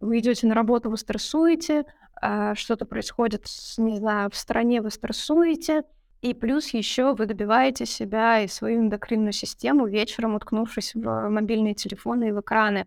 [0.00, 1.84] Вы идете на работу, вы стрессуете,
[2.20, 3.46] э, что-то происходит,
[3.78, 5.84] не знаю, в стране, вы стрессуете,
[6.20, 12.28] и плюс еще вы добиваете себя и свою эндокринную систему вечером, уткнувшись в мобильные телефоны
[12.28, 12.86] и в экраны.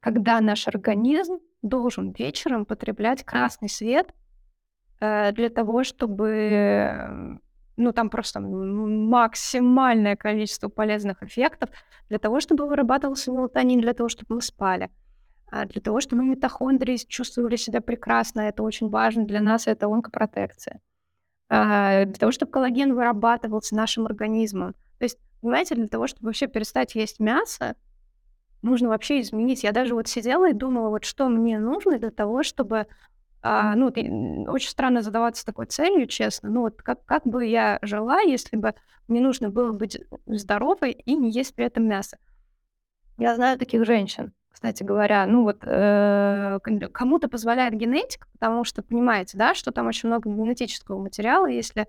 [0.00, 4.12] Когда наш организм должен вечером потреблять красный свет—
[5.00, 7.38] для того, чтобы
[7.78, 11.70] ну, там просто максимальное количество полезных эффектов
[12.08, 14.90] для того, чтобы вырабатывался мелатонин, для того, чтобы мы спали,
[15.50, 18.40] а для того, чтобы митохондрии чувствовали себя прекрасно.
[18.40, 20.80] Это очень важно для нас, это онкопротекция.
[21.48, 24.74] А, для того, чтобы коллаген вырабатывался нашим организмом.
[24.98, 27.76] То есть, понимаете, для того, чтобы вообще перестать есть мясо,
[28.60, 29.62] нужно вообще изменить.
[29.62, 32.86] Я даже вот сидела и думала, вот что мне нужно для того, чтобы
[33.40, 34.02] а, ну, ты,
[34.48, 36.50] очень странно задаваться такой целью, честно.
[36.50, 38.74] Ну, вот как, как бы я жила, если бы
[39.06, 42.18] мне нужно было быть здоровой и не есть при этом мясо.
[43.16, 45.26] Я знаю таких женщин, кстати говоря.
[45.26, 46.58] Ну, вот э,
[46.92, 51.46] кому-то позволяет генетика, потому что, понимаете, да, что там очень много генетического материала.
[51.46, 51.86] Если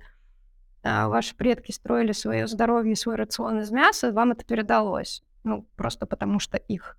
[0.83, 5.23] э, ваши предки строили свое здоровье свой рацион из мяса, вам это передалось.
[5.43, 6.97] Ну, просто потому что их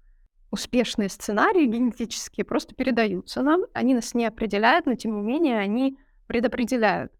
[0.50, 5.98] успешные сценарии генетические просто передаются нам, они нас не определяют, но тем не менее они
[6.26, 7.12] предопределяют.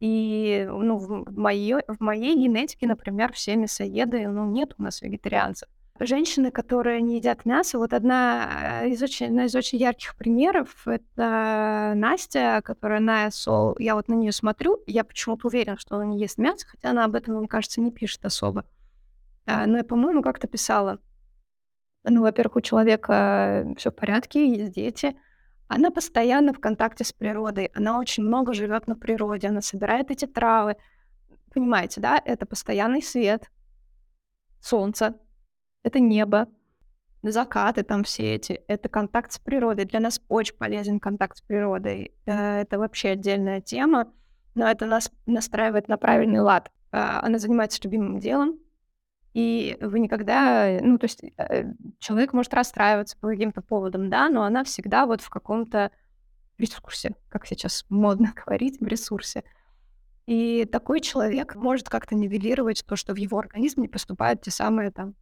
[0.00, 5.68] И ну, в, моей, в моей генетике, например, все мясоеды, ну, нет у нас вегетарианцев.
[6.00, 10.82] Женщины, которые не едят мясо, вот одна э, из очень, одна из очень ярких примеров—
[10.88, 13.76] это Настя, которая на Сол.
[13.78, 17.04] Я вот на нее смотрю, я почему-то уверена, что она не ест мясо, хотя она
[17.04, 18.64] об этом, мне кажется, не пишет особо.
[19.46, 20.98] А, но я, по-моему, как-то писала.
[22.04, 25.16] Ну, во-первых, у человека все в порядке, есть дети.
[25.68, 30.26] Она постоянно в контакте с природой, она очень много живет на природе, она собирает эти
[30.26, 30.76] травы.
[31.52, 32.20] Понимаете, да?
[32.22, 33.50] Это постоянный свет,
[34.60, 35.14] солнце,
[35.82, 36.48] это небо,
[37.22, 39.84] закаты там все эти, это контакт с природой.
[39.84, 42.12] Для нас очень полезен контакт с природой.
[42.26, 44.12] Э, это вообще отдельная тема,
[44.54, 46.70] но это нас настраивает на правильный лад.
[46.92, 48.58] Э, она занимается любимым делом,
[49.34, 54.44] и вы никогда, ну, то есть э, человек может расстраиваться по каким-то поводам, да, но
[54.44, 55.90] она всегда вот в каком-то
[56.56, 59.42] ресурсе, как сейчас модно говорить, в ресурсе.
[60.26, 64.92] И такой человек может как-то нивелировать то, что в его организм не поступают те самые
[64.92, 65.14] там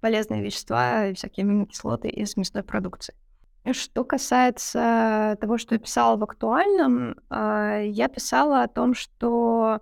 [0.00, 3.14] полезные вещества всякие аминокислоты из мясной продукции.
[3.72, 9.80] Что касается того, что я писала в актуальном, а, я писала о том, что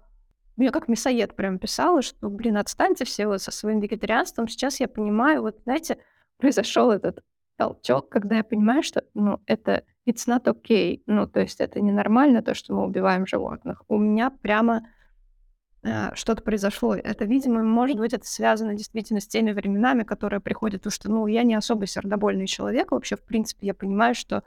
[0.59, 4.49] ну, я как мясоед прям писала, что, блин, отстаньте все вот со своим вегетарианством.
[4.49, 5.99] Сейчас я понимаю, вот, знаете,
[6.37, 7.21] произошел этот
[7.57, 11.01] толчок, когда я понимаю, что, ну, это it's not okay.
[11.07, 13.85] Ну, то есть это ненормально, то, что мы убиваем животных.
[13.87, 14.85] У меня прямо
[15.85, 16.97] э, что-то произошло.
[16.97, 21.29] Это, видимо, может быть, это связано действительно с теми временами, которые приходят, потому что, ну,
[21.29, 22.91] я не особо сердобольный человек.
[22.91, 24.43] Вообще, в принципе, я понимаю, что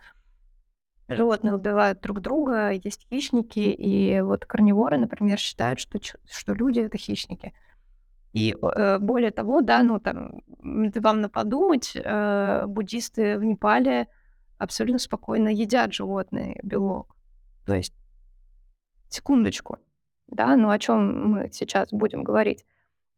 [1.15, 6.97] животные убивают друг друга, есть хищники, и вот карниворы, например, считают, что, что люди— это
[6.97, 7.53] хищники.
[8.33, 14.07] И э, более того, да, ну там, вам на подумать, э, буддисты в Непале
[14.57, 17.15] абсолютно спокойно едят животные белок.
[17.65, 17.93] То есть,
[19.09, 19.79] секундочку,
[20.27, 22.65] да, ну о чем мы сейчас будем говорить?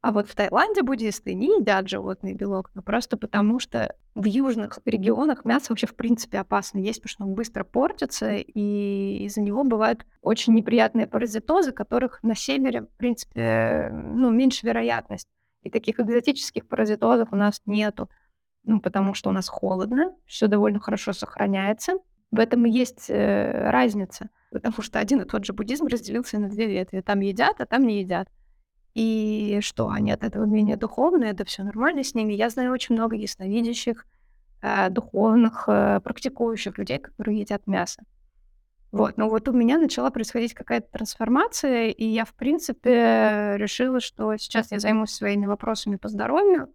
[0.04, 4.80] А вот в Таиланде буддисты не едят животный белок, но просто потому что в южных
[4.84, 9.64] регионах мясо вообще в принципе опасно есть, потому что он быстро портится, и из-за него
[9.64, 15.30] бывают очень неприятные паразитозы, которых на севере, в принципе, ну, меньше вероятность.
[15.62, 18.10] И таких экзотических паразитозов у нас нету,
[18.66, 21.94] ну, потому что у нас холодно, все довольно хорошо сохраняется.
[22.30, 26.50] В этом и есть э, разница, потому что один и тот же буддизм разделился на
[26.50, 27.00] две ветви.
[27.00, 28.28] Там едят, а там не едят.
[28.94, 32.34] И что, они от этого менее духовные, это все нормально с ними.
[32.34, 34.06] Я знаю очень много ясновидящих,
[34.62, 38.04] э, духовных, э, практикующих людей, которые едят мясо.
[38.92, 44.38] Вот, но вот у меня начала происходить какая-то трансформация, и я, в принципе, решила, что
[44.38, 46.70] сейчас я займусь своими вопросами по здоровью,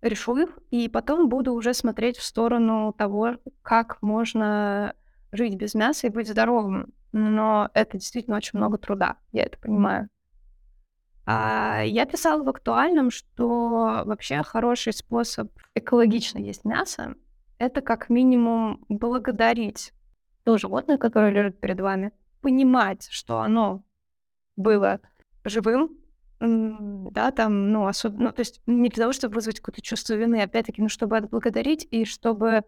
[0.00, 4.94] решу их, и потом буду уже смотреть в сторону того, как можно
[5.32, 6.92] жить без мяса и быть здоровым.
[7.10, 10.08] Но это действительно очень много труда, я это понимаю.
[11.26, 17.14] А, я писала в актуальном, что вообще хороший способ экологично есть мясо—
[17.58, 19.92] это как минимум благодарить
[20.44, 23.82] то животное, которое лежит перед вами, понимать, что оно
[24.56, 25.00] было
[25.44, 25.96] живым,
[26.40, 30.42] да, там, ну, особенно, ну, то есть не для того, чтобы вызвать какое-то чувство вины,
[30.42, 32.64] опять-таки, ну, чтобы отблагодарить и чтобы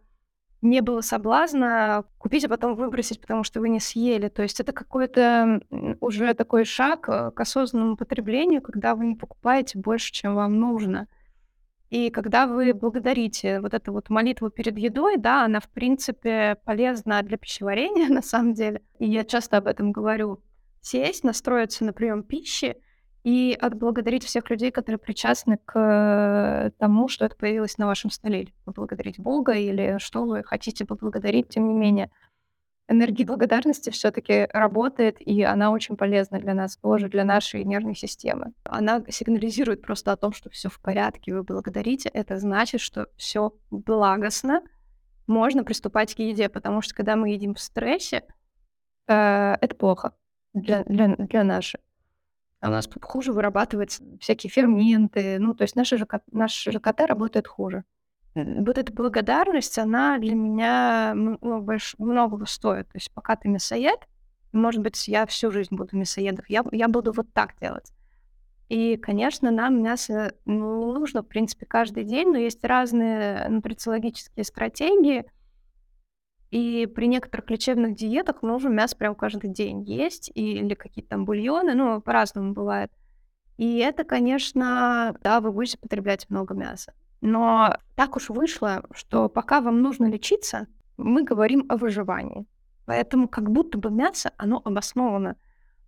[0.62, 4.29] не было соблазна купить, а потом выбросить, потому что вы не съели.
[4.29, 5.61] То есть это какой-то
[6.01, 11.09] уже такой шаг э, к осознанному потреблению, когда вы не покупаете больше, чем вам нужно.
[11.90, 17.23] И когда вы благодарите вот эту вот молитву перед едой, да, она, в принципе, полезна
[17.23, 18.83] для пищеварения, на самом деле.
[18.99, 20.42] И я часто об этом говорю.
[20.81, 22.77] Сесть, настроиться на прием пищи
[23.27, 28.43] и отблагодарить всех людей, которые причастны к тому, что это появилось на вашем столе.
[28.43, 32.12] Или поблагодарить Бога, или что вы хотите поблагодарить, тем не менее.
[32.87, 38.53] Энергия благодарности все-таки работает, и она очень полезна для нас, тоже для нашей нервной системы.
[38.62, 42.09] Она сигнализирует просто о том, что все в порядке, вы благодарите.
[42.11, 44.62] Это значит, что все благостно,
[45.27, 48.23] можно приступать к еде, потому что когда мы едим в стрессе,
[49.09, 50.12] э, это плохо
[50.55, 51.81] для, для, для нашей
[52.62, 55.38] у нас хуже вырабатываются всякие ферменты.
[55.38, 57.85] Ну, то есть наша ЖК, наш ЖКТ работает хуже.
[58.35, 61.38] Вот эта благодарность, она для меня ну,
[61.99, 62.88] многого стоит.
[62.88, 64.07] То есть пока ты мясоед,
[64.53, 67.92] может быть, я всю жизнь буду мясоедом, я, я буду вот так делать.
[68.69, 75.25] И, конечно, нам мясо ну, нужно, в принципе, каждый день, но есть разные нутрициологические стратегии—
[76.50, 81.74] и при некоторых лечебных диетах нужно мясо прям каждый день есть, или какие-то там бульоны,
[81.74, 82.90] ну, по-разному бывает.
[83.57, 86.94] И это, конечно, да, вы будете потреблять много мяса.
[87.20, 90.66] Но так уж вышло, что пока вам нужно лечиться,
[90.97, 92.47] мы говорим о выживании.
[92.84, 95.36] Поэтому как будто бы мясо, оно обосновано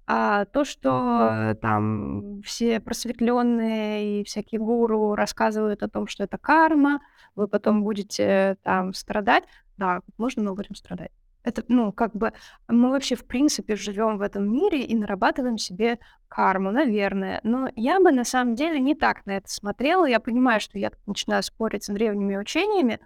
[0.07, 7.01] А то, что там все просветленные и всякие гуру рассказывают о том, что это карма,
[7.37, 9.45] вы потом будете там страдать,
[9.79, 11.11] да, можно мы будем страдать.
[11.45, 12.33] Это, ну, как бы
[12.67, 15.99] мы вообще, в принципе, живем в этом мире и нарабатываем себе
[16.29, 17.41] карму, наверное.
[17.43, 20.05] Но я бы на самом деле не так на это смотрела.
[20.05, 23.01] Я понимаю, что я начинаю спорить с древними учениями,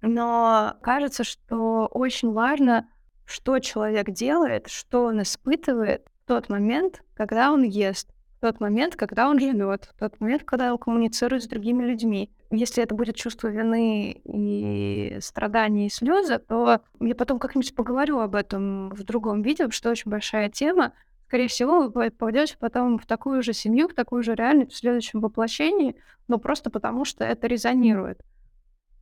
[0.00, 2.86] но кажется, что очень важно
[3.28, 9.28] что человек делает, что он испытывает в тот момент, когда он ест, тот момент, когда
[9.28, 12.30] он живет, тот момент, когда он коммуницирует с другими людьми.
[12.50, 18.34] Если это будет чувство вины и страдания и слезы, то я потом как-нибудь поговорю об
[18.34, 20.92] этом в другом видео, что очень большая тема.
[21.26, 25.20] Скорее всего, вы попадете потом в такую же семью, в такую же реальность в следующем
[25.20, 28.20] воплощении, но просто потому, что это резонирует.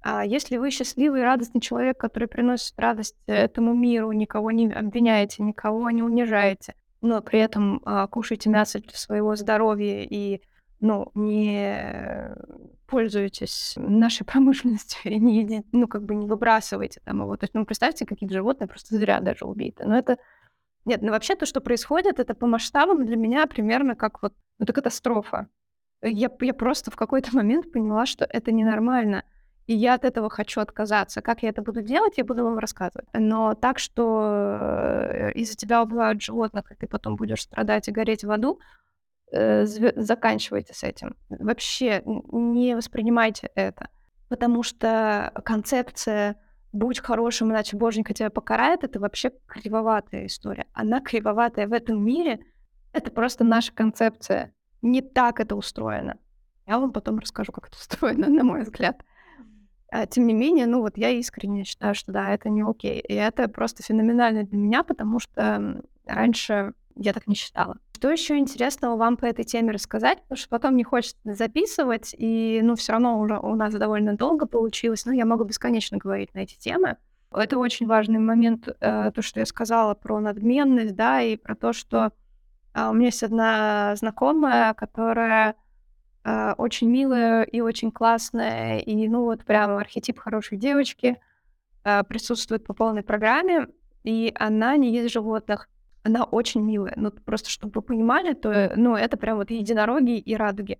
[0.08, 5.42] А если вы счастливый и радостный человек, который приносит радость этому миру, никого не обвиняете,
[5.42, 6.74] никого не унижаете,
[7.06, 10.42] но при этом а, кушаете мясо для своего здоровья и
[10.80, 12.34] ну, не
[12.86, 17.36] пользуетесь нашей промышленностью и не едите, ну, как бы не выбрасываете там его.
[17.36, 19.84] То есть, ну, представьте, какие-то животные просто зря даже убиты.
[19.84, 20.18] Но это...
[20.84, 24.34] Нет, ну, вообще то, что происходит, это по масштабам для меня примерно как вот...
[24.58, 25.48] Ну, это катастрофа.
[26.02, 29.24] Я, я просто в какой-то момент поняла, что это ненормально
[29.66, 31.22] и я от этого хочу отказаться.
[31.22, 33.08] Как я это буду делать, я буду вам рассказывать.
[33.12, 38.22] Но так, что э, из-за тебя убивают животных, и ты потом будешь страдать и гореть
[38.22, 38.60] в аду,
[39.32, 41.16] э, заканчивайте с этим.
[41.28, 43.88] Вообще не воспринимайте это.
[44.28, 46.36] Потому что концепция
[46.72, 50.66] «будь хорошим, иначе боженька тебя покарает»— это вообще кривоватая история.
[50.72, 52.40] Она кривоватая в этом мире.
[52.92, 54.54] Это просто наша концепция.
[54.80, 56.18] Не так это устроено.
[56.66, 59.02] Я вам потом расскажу, как это устроено, на мой взгляд.
[59.96, 63.00] А, тем не менее, ну вот я искренне считаю, что да, это не окей.
[63.00, 67.78] И это просто феноменально для меня, потому что раньше я так не считала.
[67.94, 70.20] Что еще интересного вам по этой теме рассказать?
[70.22, 74.44] Потому что потом не хочется записывать, и ну все равно уже у нас довольно долго
[74.44, 75.06] получилось.
[75.06, 76.98] Ну, я могу бесконечно говорить на эти темы.
[77.32, 81.72] Это очень важный момент, э, то, что я сказала про надменность, да, и про то,
[81.72, 82.12] что
[82.74, 85.54] э, у меня есть одна знакомая, которая
[86.26, 91.16] э, очень милая и очень классная, и, ну, вот прям архетип хорошей девочки
[91.84, 93.68] э, присутствует по полной программе,
[94.02, 95.68] и она не ест животных.
[96.02, 96.94] Она очень милая.
[96.96, 100.78] Ну, просто чтобы вы понимали, то, ну, это прям вот единороги и радуги.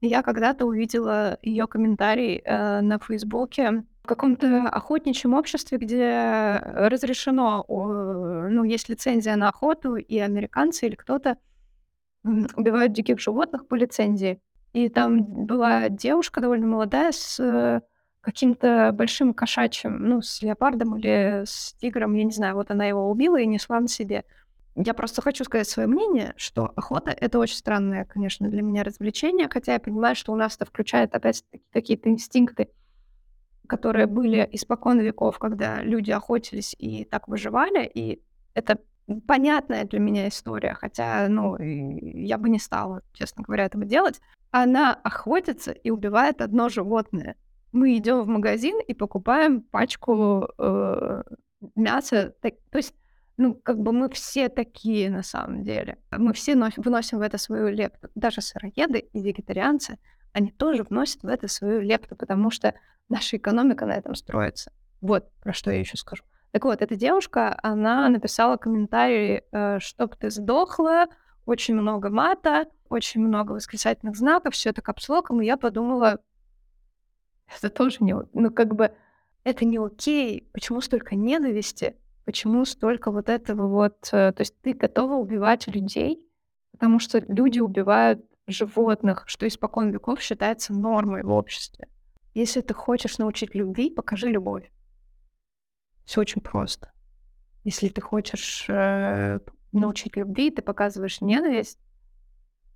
[0.00, 8.64] Я когда-то увидела ее комментарий э, на Фейсбуке в каком-то охотничьем обществе, где разрешено, ну,
[8.64, 11.38] есть лицензия на охоту, и американцы или кто-то
[12.22, 14.40] убивают диких животных по лицензии.
[14.74, 17.80] И там была девушка довольно молодая с э,
[18.20, 23.08] каким-то большим кошачьим, ну, с леопардом или с тигром, я не знаю, вот она его
[23.08, 24.24] убила и несла на себе.
[24.74, 29.48] Я просто хочу сказать свое мнение, что охота— это очень странное, конечно, для меня развлечение,
[29.48, 32.68] хотя я понимаю, что у нас это включает опять какие-то инстинкты,
[33.68, 38.20] которые были испокон веков, когда люди охотились и так выживали, и
[38.54, 38.80] это
[39.28, 44.20] понятная для меня история, хотя, ну, я бы не стала, честно говоря, этого делать
[44.56, 47.34] она охотится и убивает одно животное.
[47.72, 51.22] Мы идем в магазин и покупаем пачку э,
[51.74, 52.36] мяса.
[52.40, 52.94] Так, то есть,
[53.36, 55.98] ну, как бы мы все такие на самом деле.
[56.12, 58.10] Мы все носим, вносим в это свою лепту.
[58.14, 59.98] Даже сыроеды и вегетарианцы,
[60.32, 62.74] они тоже вносят в это свою лепту, потому что
[63.08, 64.70] наша экономика на этом строится.
[65.00, 66.22] Вот про что я еще скажу.
[66.52, 71.06] Так вот, эта девушка, она написала комментарий, э, чтоб ты сдохла,
[71.44, 76.20] очень много мата, очень много восклицательных знаков, все это капслоком, и я подумала,
[77.56, 78.14] это тоже не...
[78.32, 78.94] Ну, как бы,
[79.44, 80.48] это не окей.
[80.52, 81.96] Почему столько ненависти?
[82.24, 84.08] Почему столько вот этого вот...
[84.12, 86.26] Э, то есть ты готова убивать людей,
[86.72, 91.88] потому что люди убивают животных, что испокон веков считается нормой в обществе.
[92.34, 94.70] Если ты хочешь научить любви, покажи любовь.
[96.04, 96.92] Все очень просто.
[97.62, 99.40] Если ты хочешь э,
[99.72, 101.78] научить любви, ты показываешь ненависть,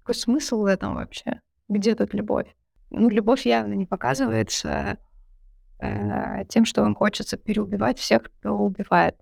[0.08, 1.42] какой смысл в этом вообще?
[1.68, 2.46] Где тут любовь?
[2.88, 4.96] Ну, любовь явно не показывается
[5.80, 9.16] э, тем, что вам хочется переубивать всех, кто убивает.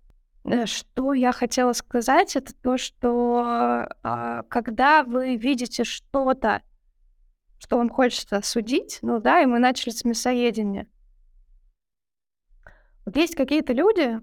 [0.44, 6.62] Э, что я хотела сказать, это то, что э, когда вы видите что-то,
[7.58, 10.86] что вам хочется осудить, ну да, и мы начали с мясоедения.
[13.04, 14.20] Вот есть какие-то люди,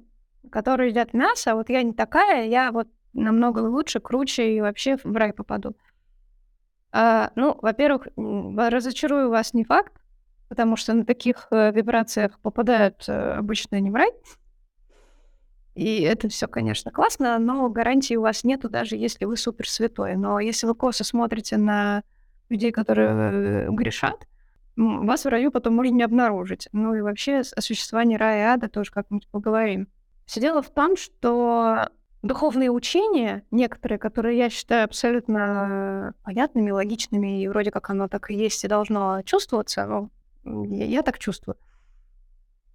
[0.50, 4.96] которые едят мясо, а вот я не такая, я вот намного лучше, круче и вообще
[5.04, 5.76] в рай попаду.
[6.96, 9.94] А, ну, во-первых, разочарую вас не факт,
[10.48, 13.92] потому что на таких э, вибрациях попадают э, обычно не.
[15.74, 20.16] И это все, конечно, классно, но гарантии у вас нету, даже если вы супер святой.
[20.16, 22.04] Но если вы косо смотрите на
[22.50, 24.28] людей, которые э, грешат,
[24.76, 26.70] вас в раю потом можно не обнаружить.
[26.74, 29.88] Ну и вообще о существовании рая и ада тоже как-нибудь поговорим.
[30.28, 31.90] Все дело в том, что
[32.24, 38.34] духовные учения, некоторые, которые я считаю абсолютно понятными, логичными, и вроде как оно так и
[38.34, 39.86] есть и должно чувствоваться,
[40.44, 41.58] ну, я, я так чувствую,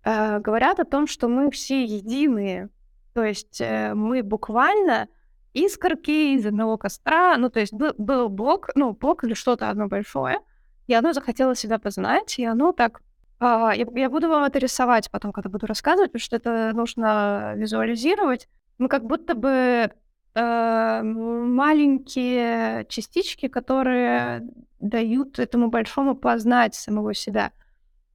[0.05, 2.69] э, говорят о том, что мы все единые.
[3.15, 5.09] То есть э, мы буквально
[5.55, 9.89] искорки из одного костра, ну, то есть был, был Бог, ну, Бог или что-то одно
[9.89, 10.41] большое,
[10.87, 13.01] и оно захотело себя познать, и оно так...
[13.41, 17.55] А, я, я буду вам это рисовать потом, когда буду рассказывать, потому что это нужно
[17.57, 18.47] визуализировать.
[18.79, 19.91] Ну, как будто бы
[20.35, 24.49] э, маленькие частички, которые
[24.81, 27.53] дают этому большому познать самого себя.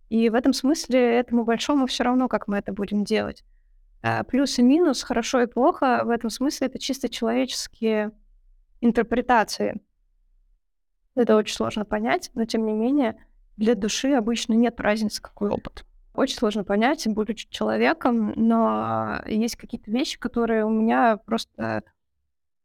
[0.09, 3.43] И в этом смысле этому большому все равно, как мы это будем делать.
[4.01, 8.11] Э, плюс и минус, хорошо и плохо, в этом смысле это чисто человеческие
[8.79, 9.81] интерпретации.
[11.15, 13.17] Это очень сложно понять, но тем не менее
[13.57, 15.85] для души обычно нет разницы, какой опыт.
[16.13, 21.83] Очень сложно понять, будучи человеком, но есть какие-то вещи, которые у меня просто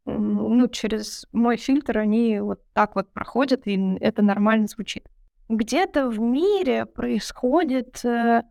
[0.04, 5.06] ну, через мой фильтр они вот так вот проходят, и это нормально звучит.
[5.48, 8.42] Где-то в мире происходит э,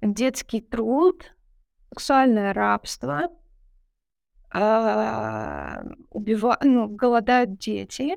[0.00, 1.34] детский труд,
[1.90, 3.28] сексуальное рабство,
[4.52, 8.16] э, ну, голодают дети,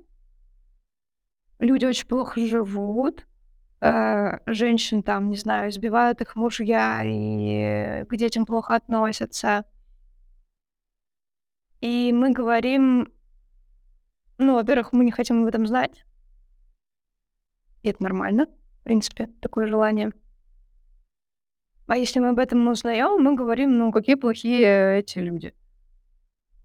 [1.59, 3.26] люди очень плохо живут,
[3.81, 9.65] э, женщин там, не знаю, избивают их мужья и к детям плохо относятся.
[11.81, 13.11] И мы говорим,
[14.37, 16.05] ну, во-первых, мы не хотим об этом знать.
[17.83, 18.47] И это нормально,
[18.81, 20.11] в принципе, такое желание.
[21.87, 25.53] А если мы об этом узнаем, мы говорим, ну, какие плохие эти люди.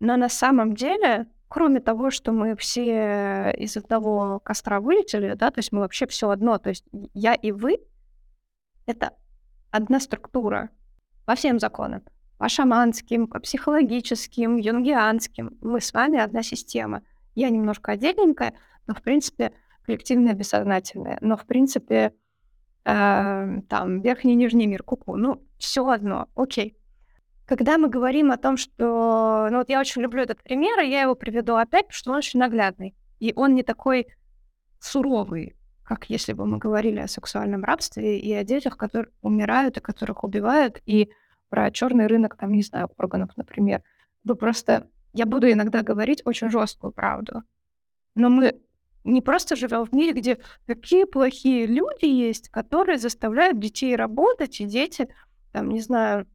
[0.00, 5.58] Но на самом деле кроме того, что мы все из одного костра вылетели, да, то
[5.58, 7.76] есть мы вообще все одно, то есть я и вы—
[8.86, 9.12] это
[9.70, 10.70] одна структура
[11.26, 12.04] по всем законам,
[12.38, 15.58] по шаманским, по психологическим, юнгианским.
[15.60, 17.02] Мы с вами одна система.
[17.34, 18.54] Я немножко отдельненькая,
[18.86, 19.52] но, в принципе,
[19.84, 21.18] коллективное бессознательное.
[21.20, 22.14] Но, в принципе,
[22.86, 25.16] э, там, верхний нижний мир, куку.
[25.16, 26.78] Ну, все одно, окей.
[27.52, 29.48] Когда мы говорим о том, что...
[29.50, 32.16] Ну вот я очень люблю этот пример, и я его приведу опять, потому что он
[32.16, 32.94] очень наглядный.
[33.20, 34.06] И он не такой
[34.80, 39.80] суровый, как если бы мы говорили о сексуальном рабстве и о детях, которые умирают и
[39.80, 41.10] которых убивают, и
[41.50, 43.82] про черный рынок, там, не знаю, органов, например.
[44.24, 44.88] Вы просто...
[45.12, 47.42] Я буду иногда говорить очень жесткую правду.
[48.14, 48.62] Но мы
[49.04, 54.64] не просто живем в мире, где такие плохие люди есть, которые заставляют детей работать, и
[54.64, 55.06] дети,
[55.52, 56.26] там, не знаю,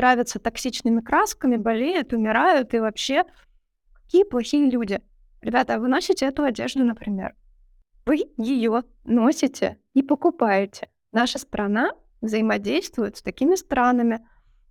[0.00, 3.24] травятся токсичными красками, болеют, умирают, и вообще
[3.92, 5.02] какие плохие люди.
[5.42, 7.34] Ребята, вы носите эту одежду, например.
[8.06, 10.88] Вы ее носите и покупаете.
[11.12, 11.92] Наша страна
[12.22, 14.26] взаимодействует с такими странами.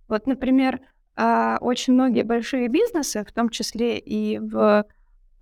[0.08, 0.80] Вот, например,
[1.14, 4.84] а, очень многие большие бизнесы, в том числе и в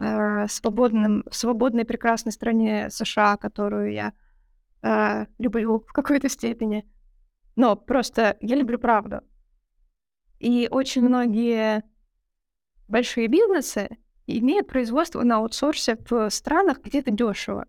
[0.00, 4.12] а, свободном, свободной прекрасной стране США, которую я
[4.82, 6.86] а, люблю в какой-то степени.
[7.56, 9.22] Но просто я люблю правду.
[10.38, 11.82] И очень многие
[12.86, 17.66] большие бизнесы имеют производство на аутсорсе в странах, где это дешево.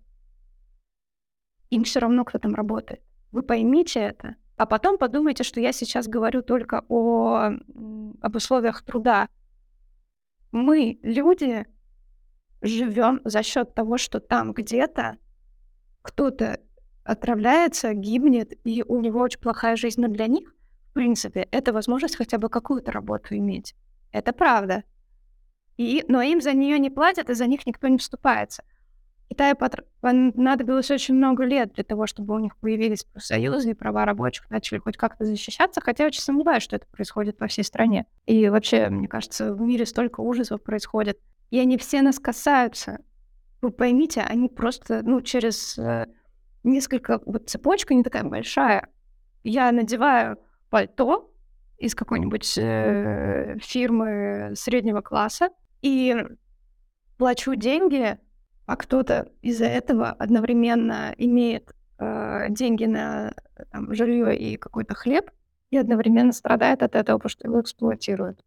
[1.69, 3.01] Им все равно, кто там работает.
[3.31, 4.35] Вы поймите это.
[4.57, 7.51] А потом подумайте, что я сейчас говорю только о,
[8.21, 9.29] об условиях труда.
[10.51, 11.65] Мы, люди,
[12.61, 15.17] живем за счет того, что там где-то
[16.01, 16.59] кто-то
[17.03, 20.53] отравляется, гибнет, и у него очень плохая жизнь, но для них
[20.89, 23.75] в принципе, это возможность хотя бы какую-то работу иметь.
[24.11, 24.83] Это правда.
[25.77, 28.63] И, но им за нее не платят, и за них никто не вступается.
[29.29, 29.55] Китаю
[30.01, 34.79] понадобилось очень много лет для того, чтобы у них появились профсоюзы и права рабочих начали
[34.79, 38.07] хоть как-то защищаться, хотя очень сомневаюсь, что это происходит по всей стране.
[38.25, 41.19] И вообще, мне кажется, в мире столько ужасов происходит.
[41.51, 42.99] И они все нас касаются.
[43.61, 46.07] Вы поймите, они просто, ну, через э,
[46.63, 47.21] несколько...
[47.25, 48.89] Вот цепочка не такая большая.
[49.43, 50.37] Я надеваю
[50.69, 51.31] пальто
[51.77, 55.49] из какой-нибудь э, фирмы среднего класса
[55.81, 56.15] и
[57.17, 58.17] плачу деньги,
[58.65, 63.33] а кто-то из-за этого одновременно имеет э, деньги на
[63.71, 65.31] там, жилье и какой-то хлеб,
[65.69, 68.43] и одновременно страдает от этого, потому что его эксплуатируют.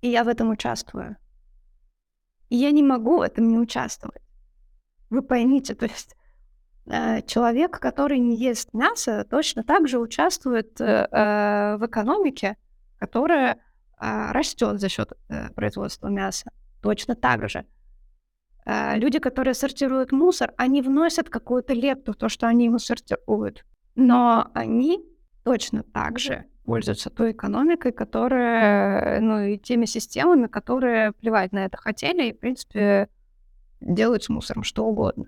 [0.00, 1.16] И я в этом участвую.
[2.48, 4.22] И я не могу в этом не участвовать.
[5.10, 6.25] Вы поймите, то есть Э,
[7.26, 12.56] человек, который не ест мясо, точно так же участвует э, э, в экономике,
[12.98, 13.58] которая
[13.98, 16.50] а, растет за счет э, производства мяса.
[16.82, 17.66] Точно так же.
[18.94, 23.64] Люди, которые сортируют мусор, они вносят какую-то лепту в то, что они его сортируют.
[23.94, 25.04] Но они
[25.44, 31.76] точно так же пользуются той экономикой, которая, ну, и теми системами, которые плевать на это
[31.76, 33.08] хотели и, в принципе,
[33.80, 35.26] делают с мусором что угодно.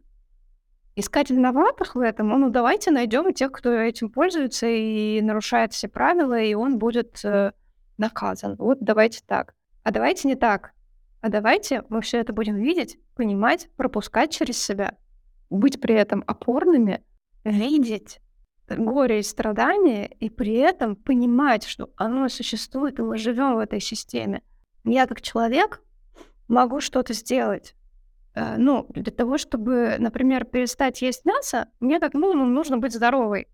[0.98, 6.40] Искать виноватых в этом, ну, давайте найдем тех, кто этим пользуется и нарушает все правила,
[6.40, 7.52] и он будет э,
[7.98, 8.56] наказан.
[8.56, 9.54] Вот давайте так.
[9.84, 10.72] А давайте не так.
[11.20, 14.96] А давайте мы все это будем видеть, понимать, пропускать через себя,
[15.50, 17.04] быть при этом опорными,
[17.44, 18.18] видеть
[18.68, 23.78] горе и страдания, и при этом понимать, что оно существует, и мы живем в этой
[23.78, 24.42] системе.
[24.82, 25.80] Я как человек
[26.48, 27.76] могу что-то сделать.
[28.38, 33.48] Э, ну, для того, чтобы, например, перестать есть мясо, мне как минимум нужно быть здоровой.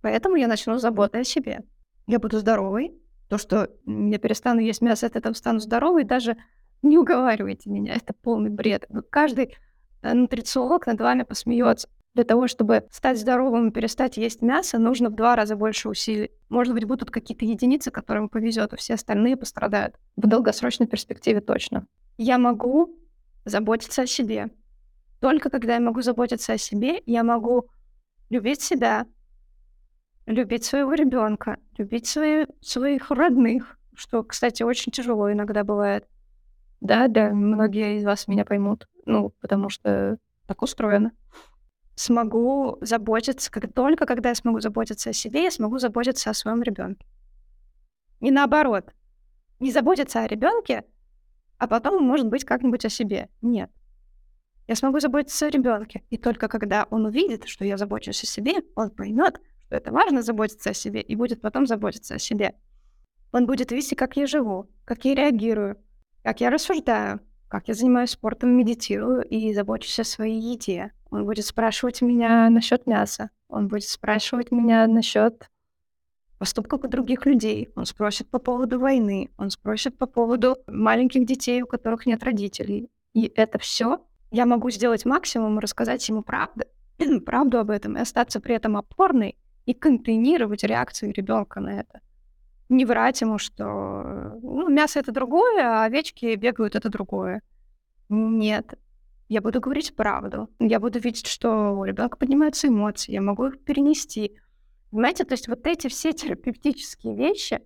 [0.00, 1.64] Поэтому я начну заботой о себе.
[2.06, 2.94] Я буду здоровой.
[3.28, 6.36] То, что я перестану есть мясо, от этого стану здоровой, даже
[6.82, 8.88] не уговаривайте меня, это полный бред.
[9.10, 9.56] Каждый
[10.02, 11.88] э, нутрициолог над вами посмеется.
[12.14, 16.30] Для того, чтобы стать здоровым и перестать есть мясо, нужно в два раза больше усилий.
[16.48, 19.96] Может быть, будут какие-то единицы, которым повезет, а все остальные пострадают.
[20.16, 21.86] В долгосрочной перспективе точно.
[22.16, 22.96] Я могу
[23.46, 24.50] заботиться о себе.
[25.20, 27.68] Только когда я могу заботиться о себе, я могу
[28.28, 29.06] любить себя,
[30.26, 36.06] любить своего ребенка, любить свои, своих родных, что, кстати, очень тяжело иногда бывает.
[36.82, 41.12] Да, да, многие из вас меня поймут, ну, потому что так устроено
[41.96, 46.62] смогу заботиться, как только когда я смогу заботиться о себе, я смогу заботиться о своем
[46.62, 47.06] ребенке.
[48.20, 48.92] И наоборот,
[49.60, 50.84] не заботиться о ребенке,
[51.58, 53.28] а потом, может быть, как-нибудь о себе.
[53.42, 53.70] Нет.
[54.68, 56.02] Я смогу заботиться о ребенке.
[56.10, 60.22] И только когда он увидит, что я забочусь о себе, он поймет, что это важно
[60.22, 62.54] заботиться о себе, и будет потом заботиться о себе.
[63.32, 65.76] Он будет видеть, как я живу, как я реагирую,
[66.22, 70.92] как я рассуждаю, как я занимаюсь спортом, медитирую и забочусь о своей еде.
[71.10, 73.30] Он будет спрашивать меня насчет мяса.
[73.48, 75.48] Он будет спрашивать меня насчет
[76.38, 77.70] поступков других людей.
[77.76, 79.30] Он спросит по поводу войны.
[79.38, 82.88] Он спросит по поводу маленьких детей, у которых нет родителей.
[83.14, 86.64] И это все я могу сделать максимум и рассказать ему правду,
[87.26, 92.00] правду об этом, и остаться при этом опорной и контейнировать реакцию ребенка на это.
[92.68, 97.42] Не врать ему, что ну, мясо это другое, а овечки бегают это другое.
[98.08, 98.74] Нет,
[99.28, 100.48] я буду говорить правду.
[100.58, 104.38] Я буду видеть, что у ребенка поднимаются эмоции, я могу их перенести.
[104.90, 107.60] Понимаете, то есть вот эти все терапевтические вещи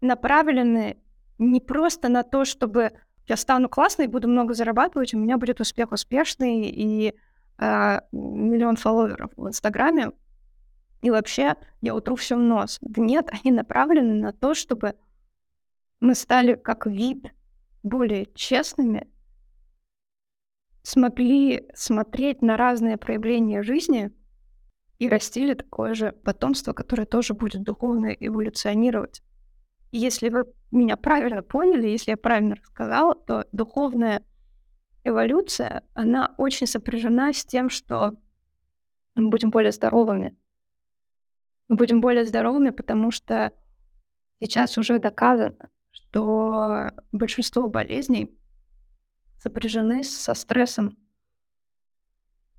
[0.00, 0.98] направлены
[1.38, 2.92] не просто на то, чтобы
[3.26, 7.14] я стану классной, буду много зарабатывать, у меня будет успех успешный и
[7.58, 10.10] э, миллион фолловеров в Инстаграме,
[11.02, 12.78] и вообще я утру все в нос.
[12.80, 14.94] Да нет, они направлены на то, чтобы
[16.00, 17.32] мы стали как вид
[17.82, 19.08] более честными,
[20.82, 24.12] смогли смотреть на разные проявления жизни
[25.00, 29.22] и растили такое же потомство, которое тоже будет духовно эволюционировать.
[29.92, 34.22] И если вы меня правильно поняли, если я правильно рассказала, то духовная
[35.02, 38.14] эволюция, она очень сопряжена с тем, что
[39.14, 40.36] мы будем более здоровыми.
[41.68, 43.54] Мы будем более здоровыми, потому что
[44.38, 48.38] сейчас уже доказано, что большинство болезней
[49.38, 50.98] сопряжены со стрессом,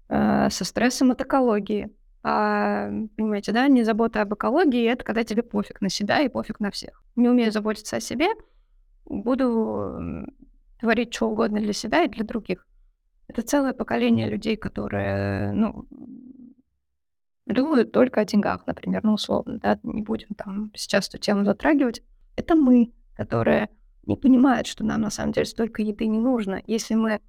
[0.10, 1.96] э, со стрессом от экологии.
[2.24, 6.60] А, понимаете, да, не забота об экологии— это когда тебе пофиг на себя и пофиг
[6.60, 7.04] на всех.
[7.16, 8.28] Не умею заботиться о себе,
[9.06, 10.28] буду
[10.80, 12.68] творить что угодно для себя и для других.
[13.28, 15.88] Это целое поколение людей, которые, ну,
[17.46, 22.04] думают только о деньгах, например, ну, условно, да, не будем там сейчас эту тему затрагивать.
[22.36, 23.70] Это мы, которые
[24.06, 26.62] не понимают, что нам на самом деле столько еды не нужно.
[26.68, 27.20] Если мы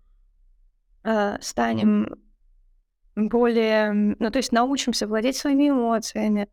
[1.04, 2.21] э, станем
[3.14, 6.48] более, ну то есть научимся владеть своими эмоциями,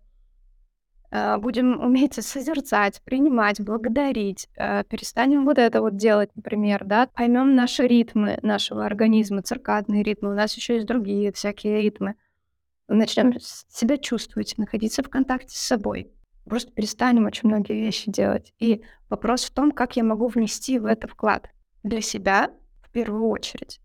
[1.12, 7.56] э, будем уметь созерцать, принимать, благодарить, э, перестанем вот это вот делать, например, да, поймем
[7.56, 12.16] наши ритмы нашего организма, циркадные ритмы, у нас еще есть другие всякие ритмы,
[12.88, 16.12] начнем себя чувствовать, находиться в контакте с собой
[16.50, 18.54] просто перестанем очень многие вещи делать.
[18.60, 21.50] И вопрос в том, как я могу внести в это вклад
[21.84, 22.52] для себя
[22.82, 23.80] в первую очередь.